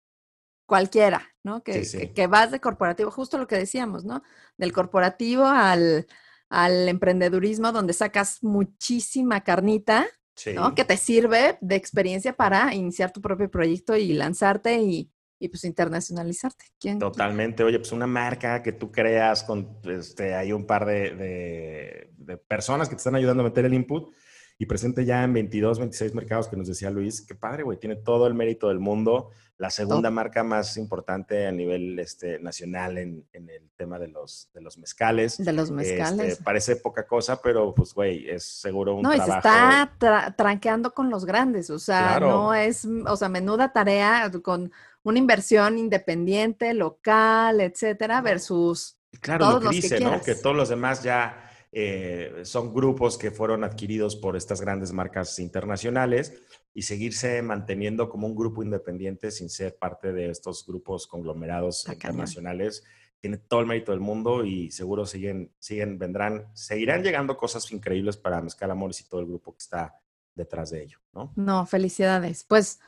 [0.66, 1.62] cualquiera, ¿no?
[1.62, 4.22] Que, que, vas de corporativo, justo lo que decíamos, ¿no?
[4.56, 6.06] Del corporativo al,
[6.48, 10.06] al emprendedurismo, donde sacas muchísima carnita,
[10.54, 10.74] ¿no?
[10.74, 15.64] Que te sirve de experiencia para iniciar tu propio proyecto y lanzarte y, y pues
[15.64, 16.64] internacionalizarte.
[16.78, 17.64] ¿Quién, Totalmente.
[17.64, 22.88] Oye, pues una marca que tú creas con, este, hay un par de, de, personas
[22.88, 24.14] que te están ayudando a meter el input
[24.56, 27.22] y presente ya en 22, 26 mercados que nos decía Luis.
[27.22, 27.78] Qué padre, güey.
[27.78, 29.30] Tiene todo el mérito del mundo.
[29.56, 34.50] La segunda marca más importante a nivel este, nacional en, en, el tema de los,
[34.52, 35.38] de los mezcales.
[35.38, 36.32] De los mezcales.
[36.32, 39.30] Este, parece poca cosa, pero pues, güey, es seguro un no, trabajo.
[39.30, 41.70] No, y se está tranqueando con los grandes.
[41.70, 44.72] O sea, no es, o sea, menuda tarea con
[45.04, 48.98] una inversión independiente, local, etcétera, versus.
[49.20, 50.20] Claro, lo que dice, ¿no?
[50.20, 55.38] Que todos los demás ya eh, son grupos que fueron adquiridos por estas grandes marcas
[55.38, 56.40] internacionales
[56.72, 62.82] y seguirse manteniendo como un grupo independiente sin ser parte de estos grupos conglomerados internacionales.
[63.20, 68.16] Tiene todo el mérito del mundo y seguro siguen, siguen, vendrán, seguirán llegando cosas increíbles
[68.16, 69.98] para Mezcal Amores y todo el grupo que está
[70.34, 71.32] detrás de ello, ¿no?
[71.36, 72.44] No, felicidades.
[72.44, 72.80] Pues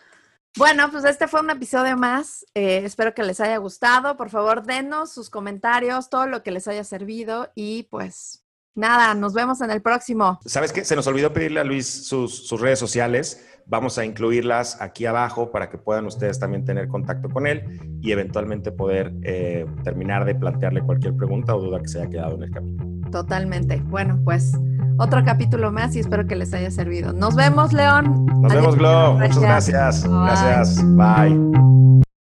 [0.57, 2.47] bueno, pues este fue un episodio más.
[2.55, 4.17] Eh, espero que les haya gustado.
[4.17, 8.43] Por favor, denos sus comentarios, todo lo que les haya servido y pues
[8.75, 10.39] nada, nos vemos en el próximo.
[10.47, 10.85] ¿Sabes qué?
[10.85, 13.45] Se nos olvidó pedirle a Luis sus, redes sociales.
[13.67, 18.13] Vamos a incluirlas aquí abajo para que puedan ustedes también tener contacto con él y
[18.13, 22.45] eventualmente poder eh, terminar de plantearle cualquier pregunta o duda que se haya quedado en
[22.45, 23.11] el camino.
[23.11, 23.83] Totalmente.
[23.85, 24.53] Bueno, pues
[24.99, 27.13] otro capítulo más y espero que les haya servido.
[27.13, 28.27] Nos vemos, León.
[28.41, 29.15] Nos vemos, Glo.
[29.15, 30.05] Muchas gracias.
[30.09, 30.83] Gracias.
[30.97, 32.06] Bye.